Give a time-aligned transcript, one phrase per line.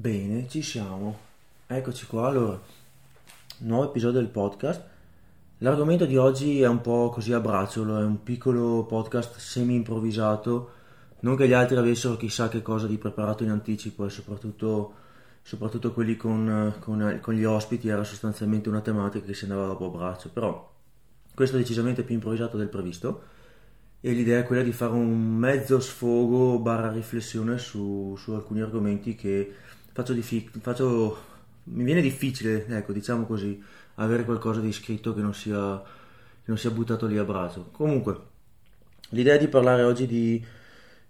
[0.00, 1.18] Bene, ci siamo.
[1.66, 2.28] Eccoci qua.
[2.28, 2.58] Allora,
[3.58, 4.82] nuovo episodio del podcast.
[5.58, 10.70] L'argomento di oggi è un po' così a bracciolo, è un piccolo podcast semi improvvisato.
[11.20, 14.94] Non che gli altri avessero chissà che cosa di preparato in anticipo e soprattutto,
[15.42, 19.84] soprattutto quelli con, con, con gli ospiti era sostanzialmente una tematica che si andava dopo
[19.84, 20.30] a braccio.
[20.30, 20.76] Però
[21.34, 23.22] questo è decisamente più improvvisato del previsto
[24.00, 29.14] e l'idea è quella di fare un mezzo sfogo barra riflessione su, su alcuni argomenti
[29.14, 29.54] che
[30.00, 31.28] faccio, diffi- faccio
[31.64, 33.62] mi viene difficile, ecco, diciamo così,
[33.96, 37.68] avere qualcosa di scritto che non sia, che non sia buttato lì a braccio.
[37.70, 38.18] Comunque,
[39.10, 40.44] l'idea di parlare oggi di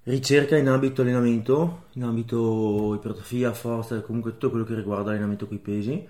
[0.04, 5.58] ricerca in ambito allenamento, in ambito ipertrofia, forza comunque tutto quello che riguarda l'allenamento coi
[5.58, 6.06] pesi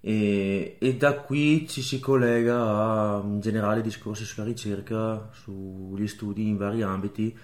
[0.00, 6.48] e, e, da qui ci si collega a un generale discorsi sulla ricerca, sugli studi
[6.48, 7.36] in vari ambiti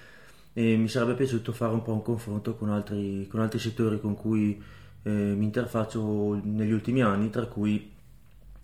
[0.53, 4.15] e mi sarebbe piaciuto fare un po' un confronto con altri, con altri settori con
[4.15, 4.61] cui
[5.03, 7.93] eh, mi interfaccio negli ultimi anni, tra cui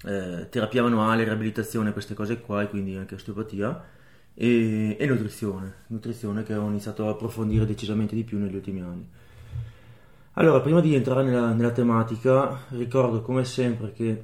[0.05, 3.84] eh, terapia manuale, riabilitazione, queste cose qua, e quindi anche osteopatia,
[4.34, 9.09] e, e nutrizione, nutrizione che ho iniziato a approfondire decisamente di più negli ultimi anni.
[10.34, 14.23] Allora, prima di entrare nella, nella tematica, ricordo come sempre che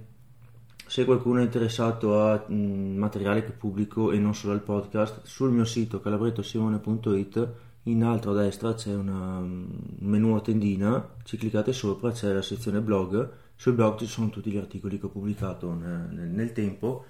[0.87, 2.55] se qualcuno è interessato a mh,
[2.99, 7.49] materiale che pubblico e non solo al podcast, sul mio sito calabrettosimone.it
[7.85, 9.67] in alto a destra c'è una, un
[9.99, 14.51] menu a tendina, ci cliccate sopra, c'è la sezione blog, sul blog ci sono tutti
[14.51, 17.07] gli articoli che ho pubblicato nel, nel, tempo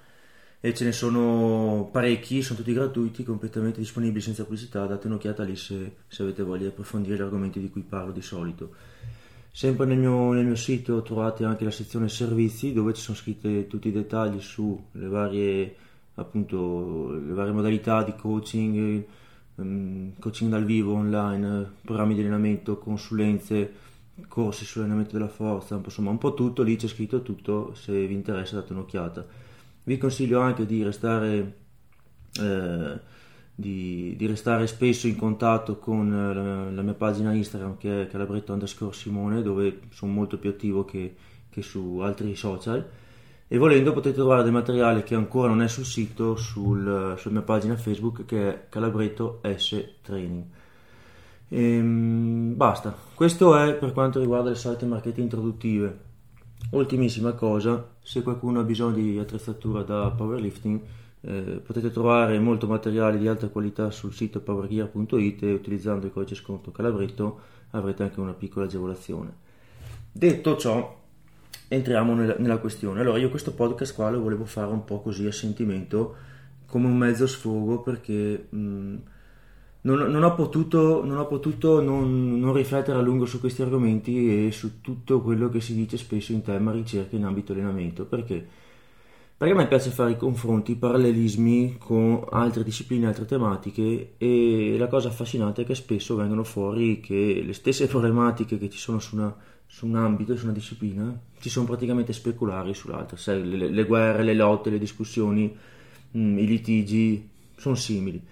[0.60, 5.56] e ce ne sono parecchi, sono tutti gratuiti, completamente disponibili senza pubblicità, date un'occhiata lì
[5.56, 8.74] se, se avete voglia di approfondire gli argomenti di cui parlo di solito.
[9.50, 13.66] Sempre nel mio, nel mio, sito trovate anche la sezione servizi dove ci sono scritte
[13.66, 15.76] tutti i dettagli sulle varie,
[16.14, 19.04] varie modalità di coaching,
[19.54, 23.72] coaching dal vivo, online, programmi di allenamento, consulenze,
[24.28, 28.56] corsi sull'allenamento della forza, insomma un po' tutto, lì c'è scritto tutto, se vi interessa
[28.56, 29.26] date un'occhiata.
[29.84, 31.56] Vi consiglio anche di restare...
[32.40, 33.10] Eh,
[33.54, 38.06] di, di, restare spesso in contatto con eh, la, la mia pagina Instagram che è
[38.06, 41.14] calabretto underscore Simone dove sono molto più attivo che,
[41.50, 42.88] che, su altri social
[43.52, 47.42] e volendo potete trovare del materiale che ancora non è sul sito sul, sulla mia
[47.42, 50.44] pagina Facebook che è calabretto S Training.
[51.50, 52.96] Ehm, basta.
[53.12, 55.98] Questo è per quanto riguarda le solite marchette introduttive.
[56.70, 60.80] Ultimissima cosa se qualcuno ha bisogno di attrezzatura da powerlifting
[61.20, 66.36] eh, potete trovare molto materiale di alta qualità sul sito powergear.it e utilizzando il codice
[66.36, 67.40] sconto Calabretto
[67.72, 69.40] avrete anche una piccola agevolazione.
[70.10, 71.00] Detto ciò,
[71.68, 73.00] entriamo nella, nella, questione.
[73.00, 76.16] Allora, io questo podcast qua lo volevo fare un po' così a sentimento,
[76.66, 78.96] come un mezzo sfogo, perché mh,
[79.82, 84.46] non, non, ho potuto, non, ho potuto non, non, riflettere a lungo su questi argomenti
[84.46, 88.60] e su tutto quello che si dice spesso in tema ricerca in ambito allenamento, perché
[89.42, 94.76] perché a me piace fare i confronti, i parallelismi con altre discipline, altre tematiche e
[94.78, 99.00] la cosa affascinante è che spesso vengono fuori che le stesse problematiche che ci sono
[99.00, 99.36] su, una,
[99.72, 104.34] su un ambito, su una disciplina, ci sono praticamente speculari sull'altra, le, le, guerre, le
[104.34, 105.56] lotte, le discussioni,
[106.10, 108.22] mh, mm, i litigi sono simili.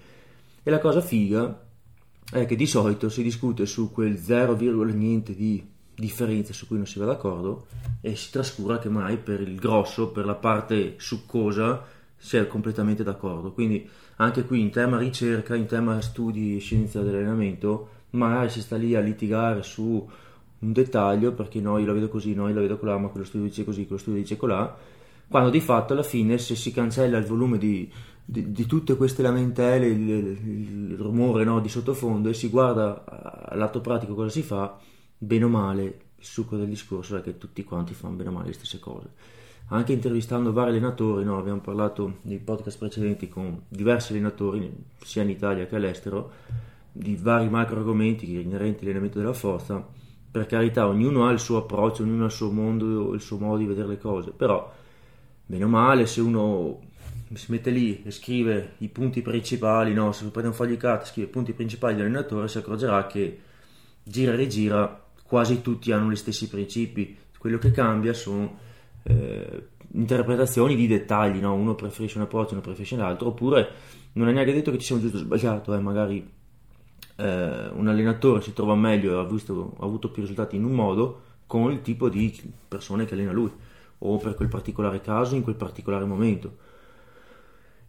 [0.61, 1.59] E la cosa figa
[2.31, 6.85] è che di solito si discute su quel 0, niente di differenze su cui non
[6.85, 7.65] si va d'accordo
[8.01, 11.83] e si trascura che mai per il grosso, per la parte succosa,
[12.17, 13.51] si è completamente d'accordo.
[13.51, 18.75] Quindi anche qui in tema ricerca, in tema studi e scienza dell'allenamento, magari si sta
[18.75, 20.07] lì a litigare su
[20.61, 23.25] un dettaglio perché no, io la vedo così, no, io la vedo colà, ma quello
[23.25, 24.75] studio dice così, quello studio dice colà,
[25.27, 27.89] quando di fatto alla fine se si cancella il volume di,
[28.23, 33.03] di, di tutte queste lamentele, il, il, il rumore no, di sottofondo e si guarda
[33.49, 34.77] all'atto pratico cosa si fa,
[35.17, 38.47] bene o male il succo del discorso è che tutti quanti fanno bene o male
[38.47, 39.09] le stesse cose.
[39.69, 41.37] Anche intervistando vari allenatori, no?
[41.37, 46.31] abbiamo parlato nei podcast precedenti con diversi allenatori, sia in Italia che all'estero,
[46.91, 49.83] di vari macro argomenti inerenti all'allenamento della forza.
[50.31, 53.57] Per carità, ognuno ha il suo approccio, ognuno ha il suo mondo, il suo modo
[53.57, 54.71] di vedere le cose, però,
[55.45, 56.79] bene o male, se uno
[57.33, 60.11] si mette lì e scrive i punti principali, no?
[60.11, 63.39] se prende un foglio di carta e scrive i punti principali dell'allenatore, si accorgerà che
[64.03, 68.57] gira e rigira quasi tutti hanno gli stessi principi, quello che cambia sono
[69.03, 71.53] eh, interpretazioni di dettagli, no?
[71.53, 73.69] uno preferisce un approccio, uno preferisce l'altro, oppure
[74.13, 75.79] non è neanche detto che ci sia un giusto o sbagliato, eh?
[75.79, 76.39] magari
[77.15, 81.21] eh, un allenatore si trova meglio e ha, ha avuto più risultati in un modo
[81.47, 82.33] con il tipo di
[82.67, 83.51] persone che allena lui,
[83.99, 86.57] o per quel particolare caso, in quel particolare momento.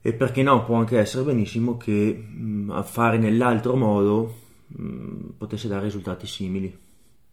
[0.00, 4.34] E perché no, può anche essere benissimo che mh, a fare nell'altro modo
[4.66, 6.90] mh, potesse dare risultati simili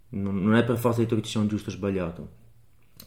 [0.09, 2.27] non è per forza detto che ci sia un giusto o sbagliato.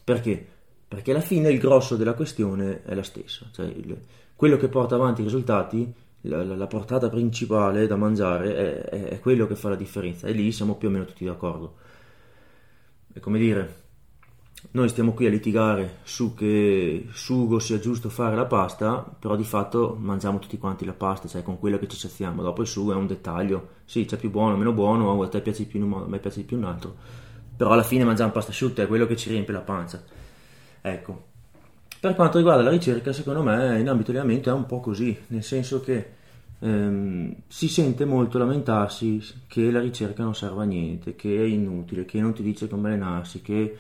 [0.04, 0.46] Perché?
[0.86, 3.98] Perché alla fine il grosso della questione è la stessa, cioè il,
[4.36, 5.92] quello che porta avanti i risultati,
[6.22, 10.32] la, la, portata principale da mangiare è, è, è, quello che fa la differenza e
[10.32, 11.76] lì siamo più o meno tutti d'accordo.
[13.12, 13.80] È come dire,
[14.72, 19.44] noi stiamo qui a litigare su che sugo sia giusto fare la pasta, però di
[19.44, 22.42] fatto mangiamo tutti quanti la pasta, cioè con quella che ci saziamo.
[22.42, 25.64] Dopo il sugo è un dettaglio, sì, c'è più buono, meno buono, a te piace
[25.64, 26.94] più in un modo, a me piace più in un altro.
[27.56, 30.02] Però alla fine mangiamo pasta asciutta, è quello che ci riempie la pancia.
[30.80, 31.30] Ecco.
[32.02, 35.44] Per quanto riguarda la ricerca, secondo me in ambito allenamento è un po' così, nel
[35.44, 36.14] senso che
[36.58, 42.04] ehm, si sente molto lamentarsi che la ricerca non serve a niente, che è inutile,
[42.04, 43.78] che non ti dice come allenarsi, che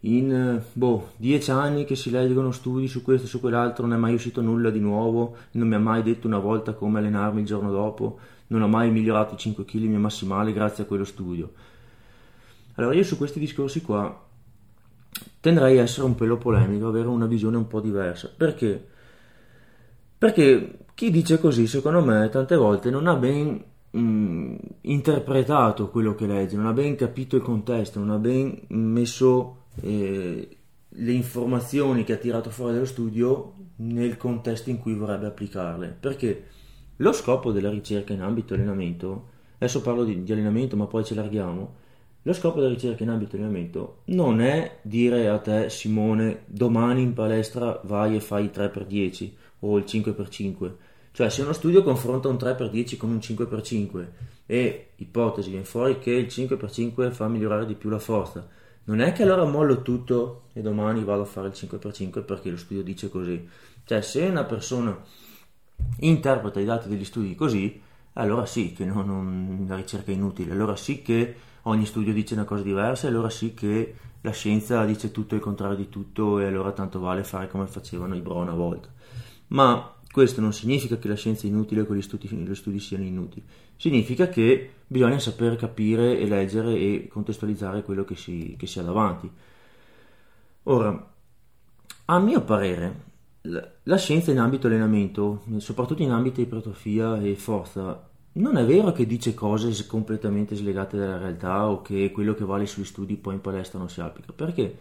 [0.00, 4.00] in boh, dieci anni che si leggono studi su questo e su quell'altro non è
[4.00, 7.46] mai uscito nulla di nuovo, non mi ha mai detto una volta come allenarmi il
[7.46, 11.52] giorno dopo, non ho mai migliorato i 5 kg mio massimale grazie a quello studio.
[12.76, 14.28] Allora io su questi discorsi qua
[15.40, 18.30] tenderei a essere un pelo polemico, avere una visione un po' diversa.
[18.34, 18.86] Perché?
[20.18, 26.26] Perché chi dice così, secondo me, tante volte non ha ben mh, interpretato quello che
[26.26, 30.56] legge, non ha ben capito il contesto, non ha ben messo eh,
[30.86, 35.96] le informazioni che ha tirato fuori dallo studio nel contesto in cui vorrebbe applicarle.
[35.98, 36.44] Perché
[36.96, 41.14] lo scopo della ricerca in ambito allenamento, adesso parlo di, di allenamento ma poi ci
[41.14, 41.74] allarghiamo,
[42.22, 47.14] lo scopo della ricerca in ambito allenamento non è dire a te Simone domani in
[47.14, 49.30] palestra vai e fai il 3x10
[49.60, 50.70] o il 5x5
[51.12, 54.06] cioè se uno studio confronta un 3x10 con un 5x5
[54.46, 58.46] e ipotesi viene fuori che il 5x5 fa migliorare di più la forza
[58.84, 62.56] non è che allora mollo tutto e domani vado a fare il 5x5 perché lo
[62.56, 63.48] studio dice così.
[63.84, 64.98] Cioè, se una persona
[66.00, 67.80] interpreta i dati degli studi così,
[68.14, 72.34] allora sì che non, non, la ricerca è inutile, allora sì che ogni studio dice
[72.34, 76.46] una cosa diversa, allora sì che la scienza dice tutto il contrario di tutto e
[76.46, 78.88] allora tanto vale fare come facevano i Bro una volta.
[79.48, 82.80] Ma questo non significa che la scienza è inutile o che gli studi, gli studi
[82.80, 83.44] siano inutili,
[83.76, 88.82] significa che bisogna saper capire e leggere e contestualizzare quello che si, che si ha
[88.82, 89.30] davanti.
[90.64, 91.12] Ora,
[92.06, 93.08] a mio parere,
[93.42, 99.06] la scienza in ambito allenamento, soprattutto in ambito ipertrofia e forza, non è vero che
[99.06, 103.40] dice cose completamente slegate dalla realtà o che quello che vale sugli studi poi in
[103.40, 104.78] palestra non si applica, perché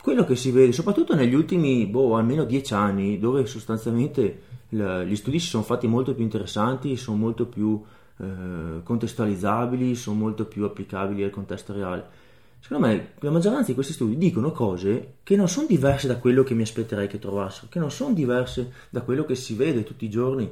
[0.00, 5.38] quello che si vede, soprattutto negli ultimi, boh, almeno dieci anni, dove sostanzialmente gli studi
[5.38, 7.82] si sono fatti molto più interessanti, sono molto più
[8.18, 12.22] eh, contestualizzabili, sono molto più applicabili al contesto reale.
[12.60, 16.42] Secondo me la maggioranza di questi studi dicono cose che non sono diverse da quello
[16.42, 20.04] che mi aspetterei che trovassero, che non sono diverse da quello che si vede tutti
[20.04, 20.50] i giorni.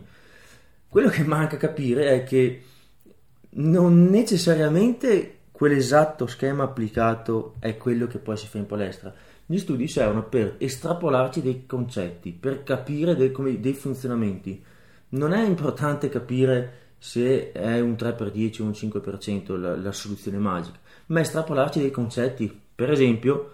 [0.93, 2.62] Quello che manca capire è che
[3.55, 9.15] non necessariamente quell'esatto schema applicato è quello che poi si fa in palestra
[9.47, 14.62] gli studi servono per estrapolarci dei concetti, per capire dei, come, dei funzionamenti.
[15.11, 20.79] Non è importante capire se è un 3x10 o un 5% la, la soluzione magica,
[21.06, 22.61] ma estrapolarci dei concetti.
[22.75, 23.50] Per esempio,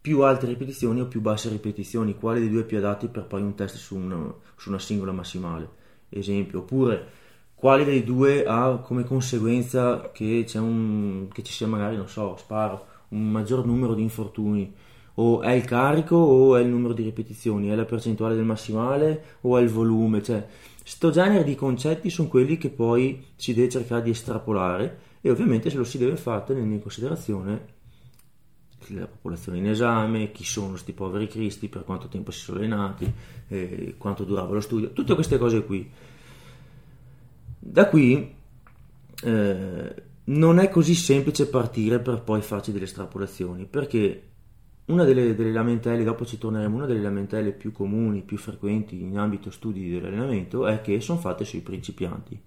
[0.00, 3.42] più alte ripetizioni o più basse ripetizioni, quale dei due è più adatti per poi
[3.42, 5.75] un test su una, su una singola massimale.
[6.08, 7.14] Esempio, oppure
[7.54, 12.86] quale dei due ha come conseguenza che, un, che ci sia magari, non so, sparo,
[13.08, 14.72] un maggior numero di infortuni?
[15.14, 19.38] O è il carico o è il numero di ripetizioni, è la percentuale del massimale
[19.40, 20.46] o è il volume, cioè
[20.84, 25.70] sto genere di concetti sono quelli che poi si deve cercare di estrapolare e ovviamente
[25.70, 27.74] se lo si deve fare tenendo in considerazione
[28.94, 33.12] la popolazione in esame, chi sono questi poveri cristi, per quanto tempo si sono allenati,
[33.48, 35.90] eh, quanto durava lo studio, tutte queste cose qui.
[37.58, 38.34] Da qui
[39.22, 44.22] eh, non è così semplice partire per poi farci delle estrapolazioni, perché
[44.86, 49.18] una delle, delle, lamentele, dopo ci torneremo, una delle lamentele più comuni, più frequenti in
[49.18, 52.40] ambito studi dell'allenamento è che sono fatte sui principianti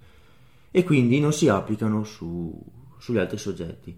[0.71, 2.53] e quindi non si applicano su,
[2.97, 3.97] sugli altri soggetti.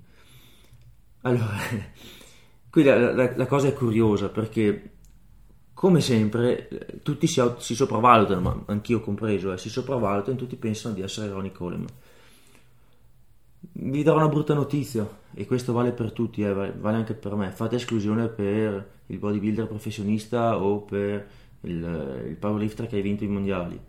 [1.22, 1.58] Allora,
[2.72, 4.92] qui la, la, la, cosa è curiosa perché,
[5.74, 10.96] come sempre, tutti si, si sopravvalutano, ma anch'io compreso, eh, si sopravvalutano e tutti pensano
[10.96, 11.90] di essere Ronnie Coleman
[13.74, 17.52] vi darò una brutta notizia e questo vale per tutti, eh, vale anche per me.
[17.52, 21.28] Fate esclusione per il bodybuilder professionista o per
[21.62, 23.80] il, il powerlifter che ha vinto i mondiali.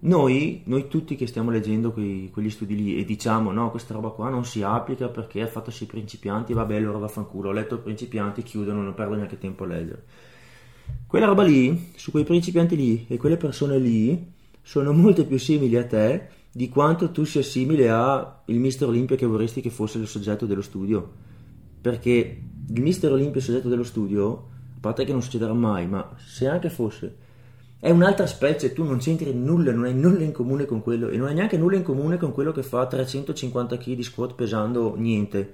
[0.00, 4.10] Noi, noi tutti che stiamo leggendo quei, quegli studi lì e diciamo no, questa roba
[4.10, 7.80] qua non si applica perché è fatta sui principianti, vabbè allora vaffanculo, ho letto i
[7.80, 10.04] principianti, chiudono, non perdo neanche tempo a leggere.
[11.06, 15.76] Quella roba lì, su quei principianti lì e quelle persone lì sono molto più simili
[15.76, 20.06] a te di quanto tu sia simile al Mister Olimpia che vorresti che fosse il
[20.06, 21.10] soggetto dello studio.
[21.80, 26.14] Perché il Mister Olimpia, il soggetto dello studio, a parte che non succederà mai, ma
[26.16, 27.16] se anche fosse,
[27.80, 31.16] è un'altra specie, tu non c'entri nulla, non hai nulla in comune con quello e
[31.16, 34.96] non hai neanche nulla in comune con quello che fa 350 kg di squat pesando
[34.96, 35.52] niente.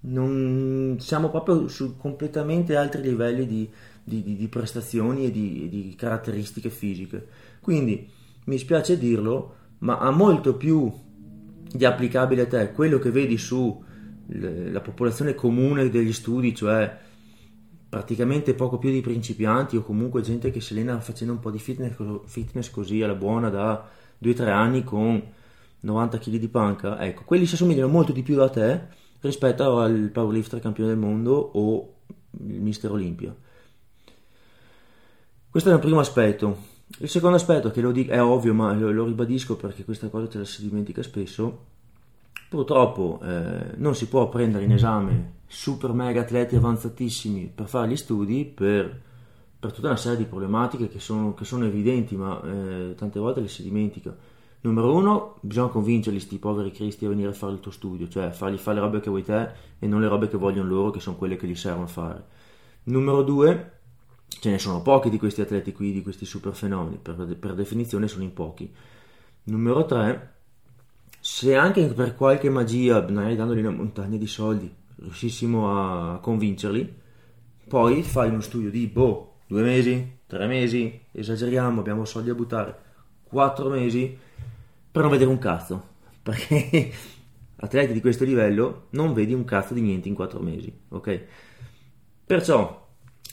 [0.00, 3.70] Non, siamo proprio su completamente altri livelli di,
[4.04, 7.26] di, di, di prestazioni e di, caratteristiche fisiche.
[7.60, 8.06] Quindi
[8.44, 10.92] mi spiace dirlo, ma ha molto più
[11.72, 16.98] di applicabile a te quello che vedi sulla popolazione comune degli studi, cioè
[17.92, 21.58] praticamente poco più di principianti o comunque gente che si allena facendo un po' di
[21.58, 21.94] fitness,
[22.24, 23.86] fitness così alla buona da
[24.22, 25.22] 2-3 anni con
[25.80, 28.86] 90 kg di panca, ecco, quelli si assomigliano molto di più a te
[29.20, 31.96] rispetto al powerlifter campione del mondo o
[32.30, 33.36] il Mister Olimpia.
[35.50, 36.70] Questo è il primo aspetto.
[36.96, 40.38] Il secondo aspetto, che dico, è ovvio, ma lo, lo, ribadisco perché questa cosa ce
[40.38, 41.66] la si dimentica spesso,
[42.52, 47.96] purtroppo eh, non si può prendere in esame super mega atleti avanzatissimi per fare gli
[47.96, 49.00] studi per,
[49.58, 53.40] per tutta una serie di problematiche che sono, che sono evidenti, ma eh, tante volte
[53.40, 54.14] le si dimentica.
[54.60, 58.30] Numero uno, bisogna convincerli, sti poveri cristi, a venire a fare il tuo studio, cioè
[58.30, 61.00] fargli fare le robe che vuoi te e non le robe che vogliono loro, che
[61.00, 62.24] sono quelle che gli servono a fare.
[62.84, 63.72] Numero due,
[64.28, 68.08] ce ne sono pochi di questi atleti qui, di questi super fenomeni, per, per definizione
[68.08, 68.72] sono in pochi.
[69.44, 70.34] Numero tre,
[71.24, 76.94] se anche per qualche magia, magari dandogli una montagna di soldi, riuscissimo a convincerli,
[77.68, 82.76] poi fai uno studio di boh, due mesi, tre mesi, esageriamo, abbiamo soldi a buttare,
[83.22, 84.18] quattro mesi,
[84.90, 86.90] per non vedere un cazzo, perché
[87.54, 91.24] atleti di questo livello non vedi un cazzo di niente in quattro mesi, ok?
[92.26, 92.88] Perciò,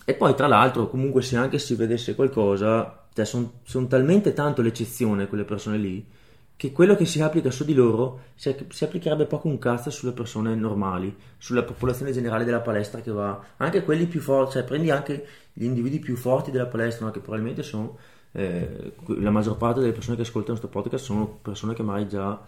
[0.06, 4.62] e poi tra l'altro comunque se anche si vedesse qualcosa, cioè sono son talmente tanto
[4.62, 6.18] l'eccezione quelle persone lì,
[6.60, 10.12] che quello che si applica su di loro si, si, applicherebbe poco un cazzo sulle
[10.12, 14.92] persone normali, sulla popolazione generale della palestra che va, anche quelli più forti, cioè prendi
[14.92, 17.12] anche gli individui più forti della palestra, no?
[17.14, 17.98] che probabilmente sono,
[18.34, 22.46] eh, la maggior parte delle persone che ascoltano questo podcast sono persone che magari già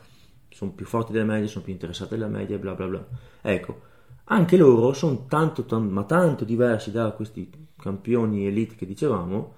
[0.50, 3.08] sono più forti della media, sono più interessate della media, bla bla bla.
[3.40, 3.80] Ecco,
[4.26, 9.54] anche loro sono tanto, tanto ma tanto diversi da questi campioni elite che dicevamo,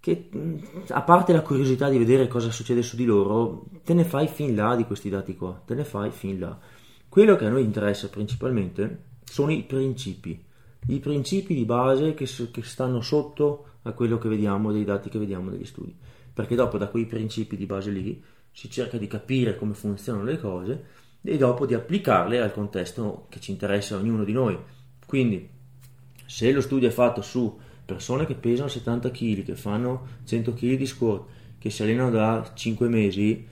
[0.00, 0.28] che
[0.88, 4.54] a parte la curiosità di vedere cosa succede su di loro, te ne fai fin
[4.54, 6.58] là di questi dati qua, te ne fai fin là.
[7.08, 10.42] Quello che a noi interessa principalmente sono i principi,
[10.86, 15.18] i principi di base che, che stanno sotto a quello che vediamo, dei dati che
[15.18, 15.96] vediamo degli studi,
[16.32, 20.38] perché dopo da quei principi di base lì si cerca di capire come funzionano le
[20.38, 20.84] cose
[21.22, 24.56] e dopo di applicarle al contesto che ci interessa a ognuno di noi.
[25.06, 25.48] Quindi,
[26.26, 30.74] se lo studio è fatto su persone che pesano 70 kg, che fanno 100 kg
[30.76, 31.22] di squat,
[31.58, 33.46] che si allenano da 5 mesi,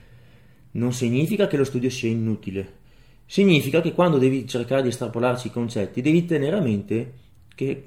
[0.73, 2.75] non significa che lo studio sia inutile.
[3.25, 7.13] Significa che quando devi cercare di estrapolarci i concetti, devi tenere a mente
[7.55, 7.83] che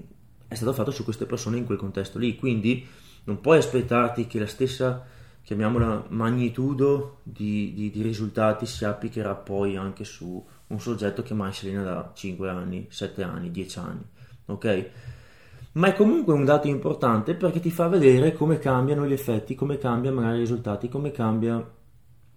[0.48, 2.34] è stato fatto su queste persone in quel contesto lì.
[2.34, 2.84] Quindi
[3.24, 5.06] non puoi aspettarti che la stessa,
[5.44, 11.52] chiamiamola, magnitudo di, di, di risultati si applicherà poi anche su un soggetto che mai
[11.52, 14.02] si allena da 5 anni, 7 anni, 10 anni.
[14.46, 14.90] Ok?
[15.72, 19.78] Ma è comunque un dato importante perché ti fa vedere come cambiano gli effetti, come
[19.78, 21.78] cambiano magari i risultati, come cambia...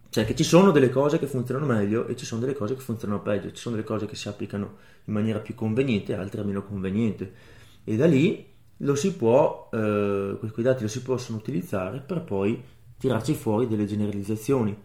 [0.10, 2.82] Cioè che ci sono delle cose che funzionano meglio e ci sono delle cose che
[2.82, 6.64] funzionano peggio, ci sono delle cose che si applicano in maniera più conveniente, altre meno
[6.64, 7.34] conveniente.
[7.84, 8.46] E da lì
[8.78, 12.62] lo si può, eh, quei dati lo si possono utilizzare per poi
[13.00, 14.78] tirarci fuori delle generalizzazioni.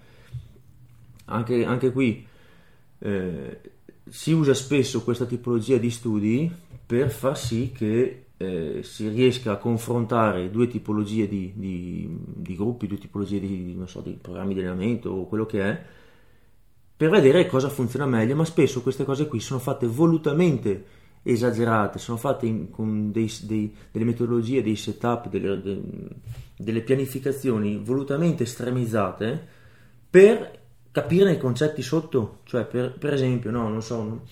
[1.27, 2.27] Anche, anche qui
[3.01, 3.61] eh,
[4.09, 6.51] si usa spesso questa tipologia di studi
[6.87, 12.87] per far sì che eh, si riesca a confrontare due tipologie di, di, di gruppi,
[12.87, 15.85] due tipologie di, so, di, programmi di allenamento o quello che è,
[16.97, 20.85] per vedere cosa funziona meglio, ma spesso queste cose qui sono fatte volutamente
[21.23, 25.81] esagerate, sono fatte in, con dei, dei, delle metodologie, dei setup, delle, de,
[26.57, 29.47] delle pianificazioni volutamente estremizzate
[30.09, 30.59] per
[30.93, 34.23] capire i concetti sotto, cioè per, per esempio, no, non so,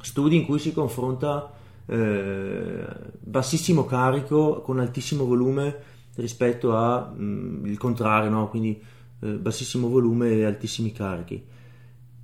[0.00, 1.52] studi in cui si confronta
[1.86, 2.86] eh,
[3.20, 5.76] bassissimo carico con altissimo volume
[6.16, 8.48] rispetto al mm, contrario, no?
[8.48, 8.80] quindi
[9.20, 11.52] eh, bassissimo volume e altissimi carichi.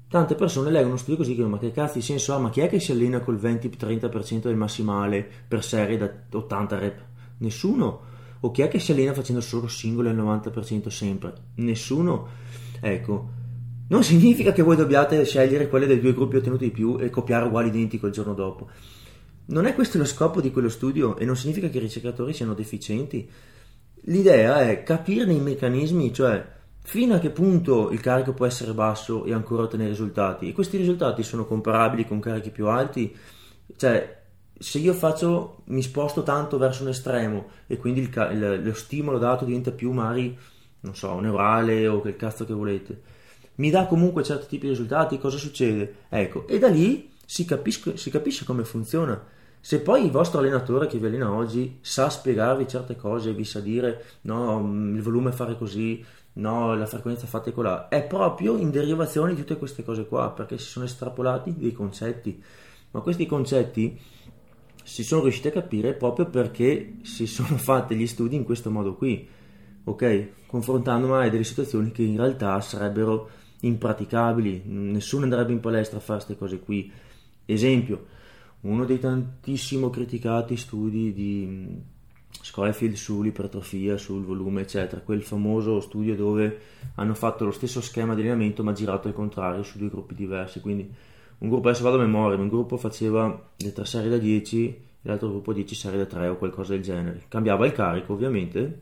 [0.08, 2.38] Tante persone leggono uno studio così che ma che cazzo di senso ha?
[2.38, 7.00] Ma chi è che si allena col 20-30% del massimale per serie da 80 rep?
[7.38, 8.08] Nessuno.
[8.40, 11.32] O chi è che si allena facendo solo singolo al 90% sempre?
[11.56, 12.26] Nessuno.
[12.80, 13.28] Ecco,
[13.88, 17.46] non significa che voi dobbiate scegliere quelle dei due gruppi ottenuti di più e copiare
[17.46, 18.68] uguale identico il giorno dopo.
[19.46, 22.54] Non è questo lo scopo di quello studio e non significa che i ricercatori siano
[22.54, 23.28] deficienti.
[24.04, 29.24] L'idea è capirne i meccanismi, cioè fino a che punto il carico può essere basso
[29.24, 30.48] e ancora ottenere risultati?
[30.48, 33.14] E questi risultati sono comparabili con carichi più alti?
[33.76, 34.22] Cioè,
[34.58, 39.18] se io faccio, mi sposto tanto verso un estremo e quindi il, il, lo stimolo
[39.18, 40.36] dato diventa più magari,
[40.80, 43.02] non so, neurale o quel cazzo che volete,
[43.56, 45.94] mi dà comunque certi tipi di risultati, cosa succede?
[46.08, 49.24] Ecco, e da lì si, capisco, si capisce come funziona.
[49.60, 53.60] Se poi il vostro allenatore che vi allena oggi sa spiegarvi certe cose, vi sa
[53.60, 54.58] dire no,
[54.92, 59.58] il volume fare così, no, la frequenza fatta colà, è proprio in derivazione di tutte
[59.58, 62.42] queste cose qua, perché si sono estrapolati dei concetti.
[62.90, 63.96] Ma questi concetti
[64.82, 68.96] si sono riusciti a capire proprio perché si sono fatti gli studi in questo modo
[68.96, 69.28] qui,
[69.84, 70.46] ok?
[70.48, 76.24] Confrontando magari delle situazioni che in realtà sarebbero impraticabili, nessuno andrebbe in palestra a fare
[76.24, 76.92] queste cose qui.
[77.52, 78.06] Esempio,
[78.62, 81.82] uno dei tantissimo criticati studi di
[82.42, 86.58] Schofield sull'ipertrofia, sul volume, eccetera, quel famoso studio dove
[86.96, 90.60] hanno fatto lo stesso schema di allenamento ma girato al contrario su due gruppi diversi,
[90.60, 90.88] quindi
[91.38, 95.28] un gruppo, adesso vado a memoria, un gruppo faceva le tre serie da 10 l'altro
[95.28, 97.22] gruppo 10 serie da 3 o qualcosa del genere.
[97.28, 98.80] Cambiava il carico ovviamente,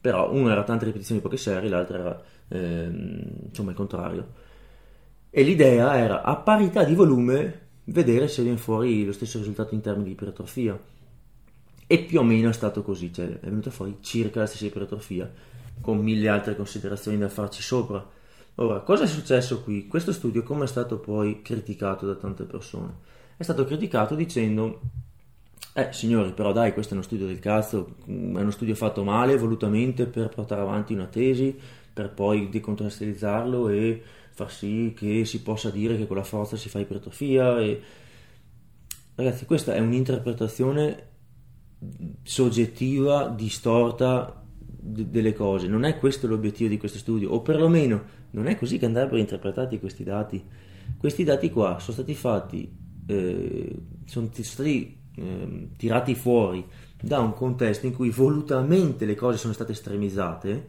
[0.00, 4.26] però uno era tante ripetizioni poche serie, l'altro era ehm, insomma il contrario.
[5.30, 9.80] E l'idea era a parità di volume vedere se viene fuori lo stesso risultato in
[9.80, 10.78] termini di ipertrofia.
[11.86, 15.30] E più o meno è stato così, cioè è venuta fuori circa la stessa ipertrofia,
[15.80, 18.04] con mille altre considerazioni da farci sopra.
[18.56, 19.86] Ora, cosa è successo qui?
[19.86, 23.12] Questo studio come è stato poi criticato da tante persone?
[23.36, 24.80] È stato criticato dicendo
[25.74, 29.36] eh, signori, però dai, questo è uno studio del cazzo, è uno studio fatto male,
[29.36, 31.58] volutamente, per portare avanti una tesi,
[31.92, 34.02] per poi decontestualizzarlo e
[34.34, 37.60] far sì che si possa dire che con la forza si fa ipertrofia.
[37.60, 37.80] E...
[39.14, 41.08] Ragazzi, questa è un'interpretazione
[42.22, 45.68] soggettiva, distorta d- delle cose.
[45.68, 49.78] Non è questo l'obiettivo di questo studio, o perlomeno non è così che andrebbero interpretati
[49.78, 50.42] questi dati.
[50.98, 52.70] Questi dati qua sono stati fatti,
[53.06, 56.66] eh, sono stati eh, tirati fuori
[57.00, 60.68] da un contesto in cui volutamente le cose sono state estremizzate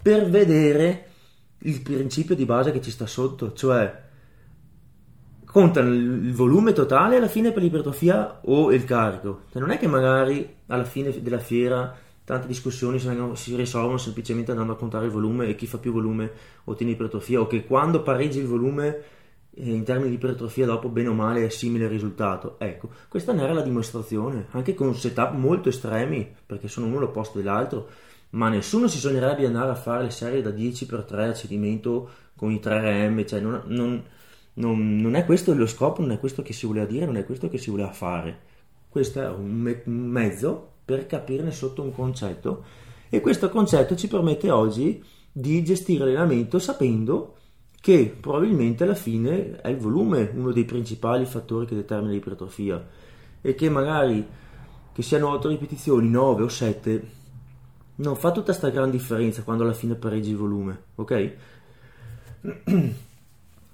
[0.00, 1.08] per vedere
[1.66, 4.02] il principio di base che ci sta sotto, cioè
[5.44, 9.42] contano il volume totale alla fine per l'ipertrofia o il carico.
[9.52, 14.72] Cioè non è che magari alla fine della fiera tante discussioni si risolvono semplicemente andando
[14.72, 16.30] a contare il volume e chi fa più volume
[16.64, 19.02] ottiene ipertrofia o che quando pareggi il volume
[19.56, 22.56] in termini di ipertrofia dopo bene o male è simile risultato.
[22.58, 27.38] Ecco, questa ne era la dimostrazione, anche con setup molto estremi, perché sono uno l'opposto
[27.38, 27.88] dell'altro,
[28.34, 32.50] ma nessuno si sognerebbe di andare a fare le serie da 10x3 a cedimento con
[32.50, 34.02] i 3RM, cioè non, non,
[34.54, 37.24] non, non, è questo lo scopo, non è questo che si voleva dire, non è
[37.24, 38.52] questo che si voleva fare.
[38.88, 42.64] Questo è un, me- mezzo per capirne sotto un concetto
[43.08, 47.36] e questo concetto ci permette oggi di gestire l'allenamento sapendo
[47.80, 52.84] che probabilmente alla fine è il volume uno dei principali fattori che determina l'ipertrofia
[53.40, 54.26] e che magari
[54.92, 57.22] che siano 8 ripetizioni, 9 o 7
[57.96, 61.32] non fa tutta questa gran differenza quando alla fine pareggi il volume, ok?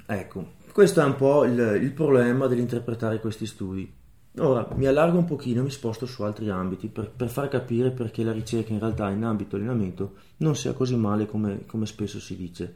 [0.06, 3.98] ecco, questo è un po' il, il problema dell'interpretare questi studi.
[4.38, 7.90] Ora mi allargo un pochino e mi sposto su altri ambiti per, per, far capire
[7.90, 12.20] perché la ricerca in realtà in ambito allenamento non sia così male come, come spesso
[12.20, 12.72] si dice.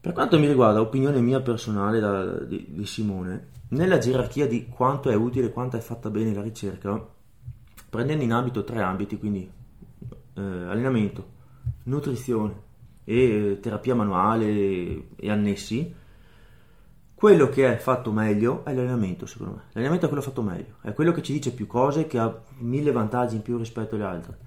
[0.00, 5.10] Per quanto mi riguarda, opinione mia personale da, di, di, Simone, nella gerarchia di quanto
[5.10, 7.06] è utile e quanto è fatta bene la ricerca,
[7.88, 9.48] prendendo in ambito tre ambiti, quindi
[10.40, 11.26] eh, allenamento,
[11.84, 12.68] nutrizione
[13.04, 15.94] e eh, terapia manuale e annessi,
[17.14, 19.62] quello che è fatto meglio è l'allenamento, secondo me.
[19.72, 22.92] L'allenamento è quello fatto meglio, è quello che ci dice più cose, che ha mille
[22.92, 24.38] vantaggi in più rispetto alle altre.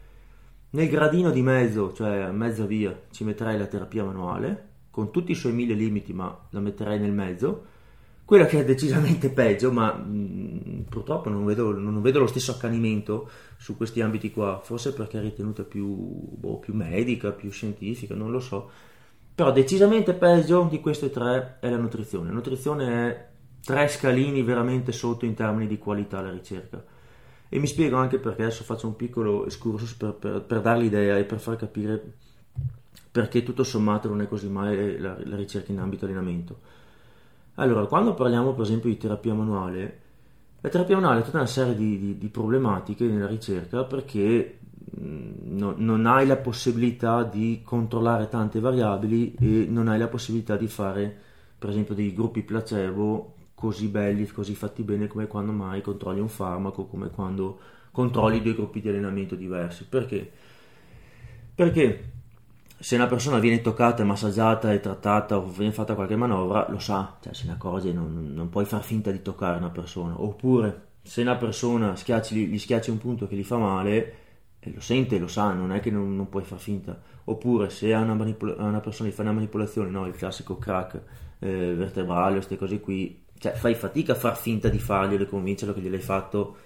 [0.72, 5.36] Nel gradino di mezzo, cioè mezza via, ci metterei la terapia manuale, con tutti i
[5.36, 7.66] suoi mille limiti, ma la metterei nel mezzo.
[8.34, 12.50] Quella che è decisamente peggio, ma mh, mm, purtroppo non vedo, non vedo, lo stesso
[12.50, 18.16] accanimento su questi ambiti qua, forse perché è ritenuta più, boh, più medica, più scientifica,
[18.16, 18.72] non lo so.
[19.36, 22.30] Però decisamente peggio di queste tre è la nutrizione.
[22.30, 23.28] La nutrizione è
[23.64, 26.84] tre scalini veramente sotto in termini di qualità alla ricerca.
[27.48, 31.20] E mi spiego anche perché adesso faccio un piccolo excursus per, per, per dare l'idea
[31.20, 32.14] e per far capire
[33.12, 36.82] perché tutto sommato non è così male la, la ricerca in ambito allenamento.
[37.56, 40.00] Allora, quando parliamo per esempio di terapia manuale,
[40.62, 44.60] la terapia manuale ha tutta una serie di, di, di problematiche nella ricerca perché
[44.98, 50.58] mh, no, non hai la possibilità di controllare tante variabili e non hai la possibilità
[50.58, 51.16] di fare
[51.60, 56.30] per esempio dei gruppi placebo così belli, così fatti bene come quando mai controlli un
[56.30, 57.60] farmaco, come quando
[57.92, 59.86] controlli due gruppi di allenamento diversi.
[59.88, 60.32] Perché?
[61.56, 62.13] Perché
[62.84, 67.16] se una persona viene toccata, massaggiata e trattata o viene fatta qualche manovra, lo sa,
[67.22, 70.22] cioè se ne accorge, non, non puoi far finta di toccare una persona.
[70.22, 74.16] Oppure se una persona schiacci, gli schiacci un punto che gli fa male,
[74.60, 77.02] eh, lo sente, lo sa, non è che non, non puoi far finta.
[77.24, 81.02] Oppure se a una, manipol- una, persona gli fai una manipolazione, no, il classico crack
[81.40, 85.74] eh, vertebrale, queste cose qui, cioè fai fatica a far finta di farglielo e convincerlo
[85.74, 86.58] che gliel'hai fatto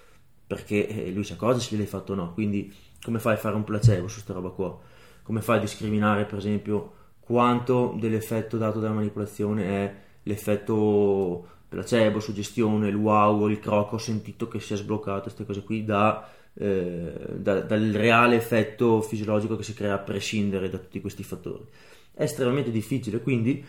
[0.48, 2.32] perché eh, lui si accorge se gliel'hai fatto o no.
[2.32, 4.96] Quindi come fai a fare un placebo su questa roba qua?
[5.28, 12.88] Come fai a discriminare per esempio quanto dell'effetto dato dalla manipolazione è l'effetto placebo, suggestione,
[12.88, 17.12] il wow, il croco, ho sentito che si è sbloccato, queste cose qui, da, eh,
[17.34, 21.66] da, dal reale effetto fisiologico che si crea a prescindere da tutti questi fattori.
[22.14, 23.62] È estremamente difficile, quindi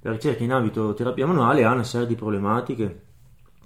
[0.00, 3.02] la ricerca in ambito terapia manuale ha una serie di problematiche,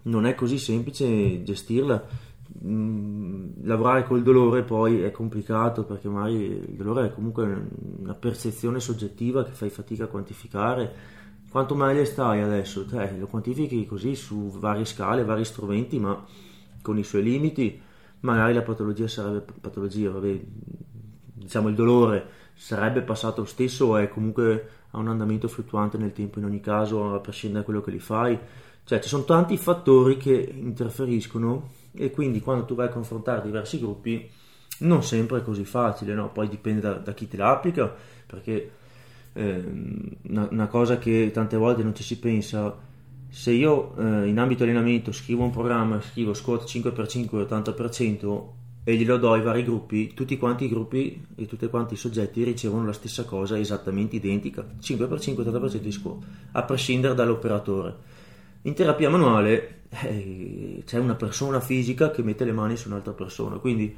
[0.02, 2.28] non è così semplice gestirla.
[2.62, 7.68] Lavorare col dolore poi è complicato perché magari il dolore è comunque
[7.98, 11.18] una percezione soggettiva che fai fatica a quantificare
[11.50, 12.86] quanto male stai adesso?
[12.92, 16.24] Eh, lo quantifichi così su varie scale, vari strumenti, ma
[16.80, 17.80] con i suoi limiti.
[18.20, 20.40] Magari la patologia sarebbe patologia, vabbè,
[21.34, 26.12] diciamo il dolore sarebbe passato lo stesso o è comunque a un andamento fluttuante nel
[26.12, 28.38] tempo in ogni caso, a prescindere da quello che li fai.
[28.84, 33.78] Cioè, ci sono tanti fattori che interferiscono e quindi quando tu vai a confrontare diversi
[33.78, 34.30] gruppi
[34.80, 36.30] non sempre è così facile, no?
[36.30, 37.92] Poi dipende da, da chi te l'applica,
[38.26, 38.70] perché
[39.32, 42.76] Ehm, una, una, cosa che tante volte non ci si pensa
[43.28, 48.42] se io eh, in ambito allenamento scrivo un programma scrivo squat 5x5 80%
[48.82, 52.42] e glielo do ai vari gruppi tutti quanti i gruppi e tutti quanti i soggetti
[52.42, 57.94] ricevono la stessa cosa esattamente identica 5x5 80% di squat a prescindere dall'operatore
[58.62, 63.56] in terapia manuale eh, c'è una persona fisica che mette le mani su un'altra persona
[63.56, 63.96] quindi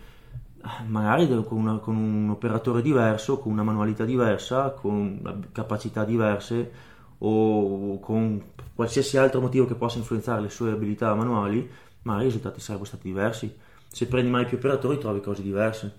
[0.87, 7.98] magari con, una, con, un operatore diverso, con una manualità diversa, con capacità diverse o
[8.00, 8.42] con
[8.74, 11.68] qualsiasi altro motivo che possa influenzare le sue abilità manuali,
[12.02, 13.55] magari i risultati sarebbero stati diversi.
[13.88, 15.94] Se prendi mai più operatori trovi cose diverse.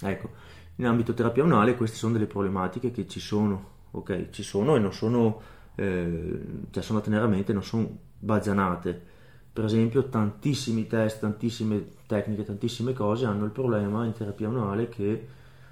[0.00, 0.30] Ecco,
[0.76, 4.30] in ambito terapia queste sono delle problematiche che ci sono, ok?
[4.30, 5.40] Ci sono e non sono,
[5.76, 9.12] eh, cioè sono da tenere a mente, non sono baggianate
[9.54, 15.28] per esempio tantissimi test, tantissime tecniche, tantissime cose hanno il problema in terapia manuale che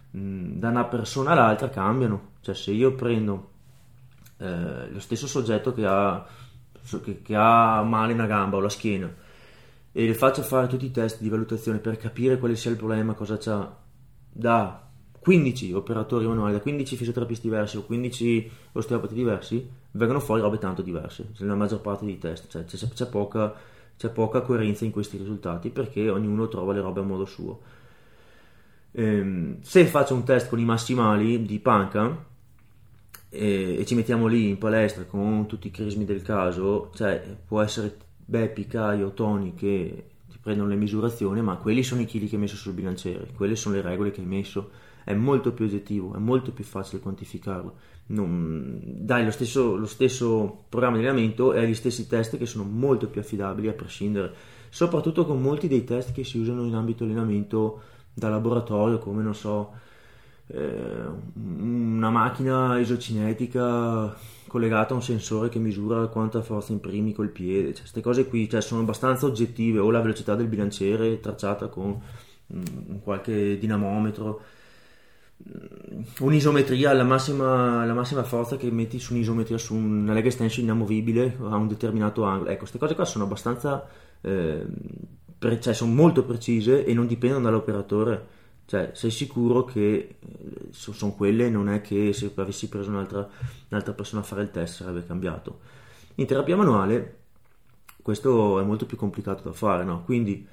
[0.08, 2.30] mh, da una persona all'altra cambiano.
[2.42, 3.50] Cioè se io prendo
[4.36, 6.24] eh, lo stesso soggetto che ha,
[7.02, 9.12] che, che ha male una gamba o la schiena
[9.90, 13.14] e le faccio fare tutti i test di valutazione per capire quale sia il problema,
[13.14, 13.76] cosa c'ha,
[14.30, 14.91] da
[15.22, 20.82] 15 operatori manuali, da 15 fisioterapisti diversi o 15 osteopati diversi, vengono fuori robe tanto
[20.82, 23.54] diverse, nella maggior parte dei test, cioè c'è, c'è poca
[23.96, 27.60] c'è poca coerenza in questi risultati perché ognuno trova le robe a modo suo.
[28.92, 32.24] Ehm, se faccio un test con i massimali di panca
[33.28, 37.96] e, ci mettiamo lì in palestra con tutti i crismi del caso, cioè può essere
[38.24, 40.10] Beppi, Caio, Tony che
[40.42, 43.76] prendono le misurazioni, ma quelli sono i chili che hai messo sul bilanciere, quelle sono
[43.76, 44.70] le regole che hai messo,
[45.04, 47.74] è molto più oggettivo, è molto più facile quantificarlo.
[48.06, 52.64] Non, dai lo stesso, lo stesso programma di allenamento e agli stessi test che sono
[52.64, 54.34] molto più affidabili a prescindere,
[54.68, 57.80] soprattutto con molti dei test che si usano in ambito allenamento
[58.12, 59.72] da laboratorio, come non so,
[60.48, 64.14] eh, una macchina isocinetica
[64.52, 68.48] collegata a un sensore che misura quanta forza imprimi col piede, cioè, queste cose qui
[68.48, 72.00] cioè, sono abbastanza oggettive, o la velocità del bilanciere tracciata con
[72.48, 74.42] un qualche dinamometro
[76.20, 81.36] un'isometria, la massima, la massima forza che metti su un'isometria su una leg extension inamovibile
[81.40, 82.50] a un determinato angolo.
[82.50, 83.86] Ecco, queste cose qua sono abbastanza,
[84.20, 84.64] eh,
[85.38, 88.40] pre- cioè sono molto precise e non dipendono dall'operatore.
[88.72, 93.28] Cioè, sei sicuro che eh, sono quelle, non è che se avessi preso un'altra,
[93.68, 95.60] un'altra persona a fare il test sarebbe cambiato.
[96.14, 97.18] In terapia manuale
[98.00, 100.04] questo è molto più complicato da fare, no?
[100.04, 100.46] Quindi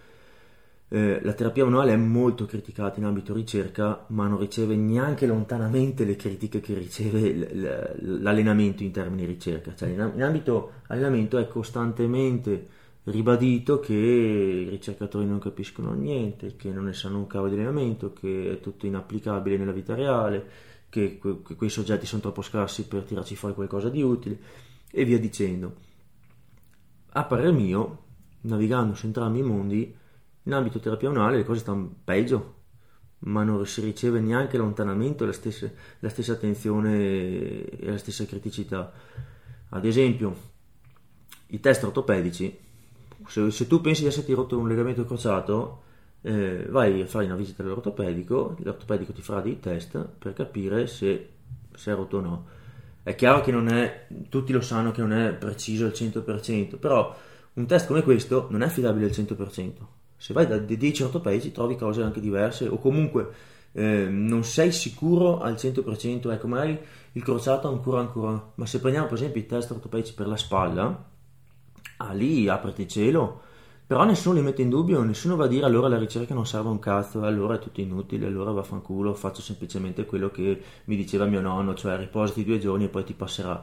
[0.89, 6.03] eh, la terapia manuale è molto criticata in ambito ricerca, ma non riceve neanche lontanamente
[6.03, 9.73] le critiche che riceve l- l'allenamento in termini ricerca.
[9.73, 12.67] Cioè, in ambito allenamento è costantemente
[13.03, 18.13] ribadito che i ricercatori non capiscono niente, che non ne sanno un cavo di allenamento,
[18.13, 22.87] che è tutto inapplicabile nella vita reale, che, que- che quei soggetti sono troppo scarsi
[22.87, 24.39] per tirarci fuori qualcosa di utile
[24.91, 25.75] e via dicendo.
[27.11, 28.03] A parer mio,
[28.41, 29.95] navigando su entrambi i mondi,
[30.43, 32.55] in ambito terapia manuale le cose stanno peggio,
[33.19, 36.97] ma non si riceve neanche lontanamente la stessa, la stessa attenzione
[37.65, 38.91] e la stessa criticità.
[39.69, 40.35] Ad esempio,
[41.47, 42.57] i test ortopedici,
[43.29, 45.83] se, se tu pensi di esserti rotto un legamento crociato,
[46.21, 51.29] eh, vai a fare una visita all'ortopedico, l'ortopedico ti farà dei test per capire se,
[51.73, 52.45] se è rotto o no.
[53.03, 57.15] È chiaro che non è, tutti lo sanno che non è preciso al 100%, però
[57.53, 59.71] un test come questo non è affidabile al 100%.
[60.17, 63.31] Se vai da 10 ortopedici trovi cose anche diverse o comunque
[63.71, 66.77] eh, non sei sicuro al 100%, ecco magari
[67.13, 71.09] il crociato ancora ancora, ma se prendiamo per esempio i test ortopedici per la spalla,
[72.01, 73.41] ah lì apriti cielo,
[73.85, 76.69] però nessuno li mette in dubbio, nessuno va a dire allora la ricerca non serve
[76.69, 81.41] un cazzo, allora è tutto inutile, allora vaffanculo, faccio semplicemente quello che mi diceva mio
[81.41, 83.61] nonno, cioè riposati due giorni e poi ti passerà.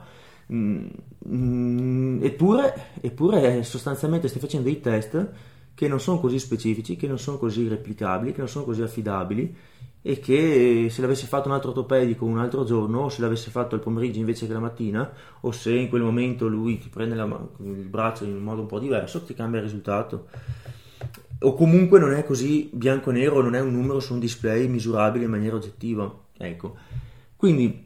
[0.53, 0.87] Mm,
[1.29, 5.31] mm, eppure, eppure sostanzialmente stai facendo dei test
[5.75, 9.55] che non sono così specifici, che non sono così replicabili, che non sono così affidabili
[10.09, 13.75] e che se l'avesse fatto un altro ortopedico un altro giorno o se l'avesse fatto
[13.75, 17.25] al pomeriggio invece che la mattina o se in quel momento lui ti prende la,
[17.25, 20.29] il braccio in un modo un po' diverso ti cambia il risultato.
[21.40, 24.69] O comunque non è così bianco e nero non è un numero su un display
[24.69, 26.77] misurabile in maniera oggettiva ecco.
[27.35, 27.86] Quindi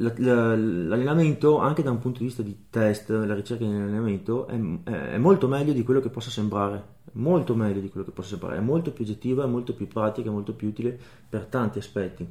[0.00, 5.18] l'allenamento anche da un punto di vista di test la ricerca di allenamento è, è
[5.18, 8.60] molto meglio di quello che possa sembrare molto meglio di quello che possa sembrare, è
[8.60, 12.26] molto più oggettiva, è molto più pratica, è molto più utile per tanti aspetti.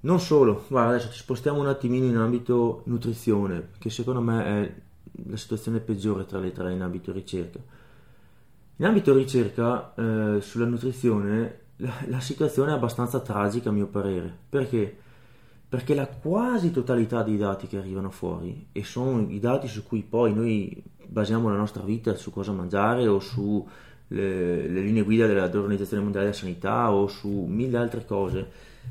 [0.00, 4.74] Non solo, guarda, adesso ci spostiamo un attimino in ambito nutrizione, che secondo me è
[5.28, 7.58] la situazione peggiore tra le tre in ambito ricerca.
[8.76, 14.36] In ambito ricerca eh, sulla nutrizione la, la, situazione è abbastanza tragica a mio parere,
[14.48, 14.98] perché?
[15.74, 20.04] Perché la quasi totalità dei dati che arrivano fuori, e sono i dati su cui
[20.08, 23.66] poi noi basiamo la nostra vita su cosa mangiare o su
[24.06, 28.48] le, le linee guida dell'Organizzazione Mondiale della Sanità o su mille altre cose,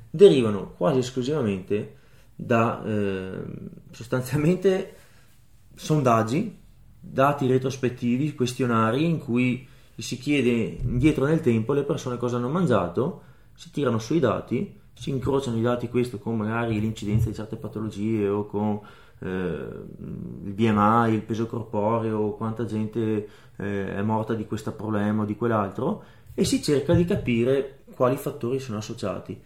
[0.09, 1.95] derivano quasi esclusivamente
[2.35, 3.43] da eh,
[3.91, 4.95] sostanzialmente
[5.75, 6.53] sondaggi,
[6.99, 9.65] dati retrospettivi, questionari in cui
[9.95, 13.21] si chiede indietro nel tempo le persone cosa hanno mangiato,
[13.53, 18.27] si tirano sui dati, si incrociano i dati questo con magari l'incidenza di certe patologie
[18.27, 18.79] o con
[19.19, 23.27] eh, il BMI, il peso corporeo, quanta gente
[23.57, 26.03] eh, è morta di questo problema o di quell'altro
[26.33, 29.39] e si cerca di capire quali fattori sono associati.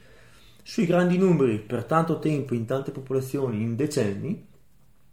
[0.63, 4.45] Sui grandi numeri, per tanto tempo, in tante popolazioni, in decenni,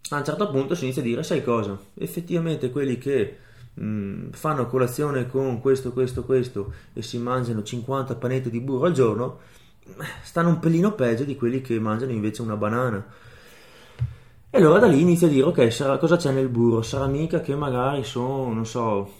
[0.09, 3.37] a un certo punto si inizia a dire, sai cosa, effettivamente quelli che
[3.73, 8.93] mh, fanno colazione con questo, questo, questo e si mangiano 50 panette di burro al
[8.93, 9.39] giorno,
[10.23, 13.05] stanno un pelino peggio di quelli che mangiano invece una banana
[14.55, 16.81] e allora da lì inizia a dire, ok, sarà, cosa c'è nel burro?
[16.81, 19.11] Sarà mica che magari sono, non so,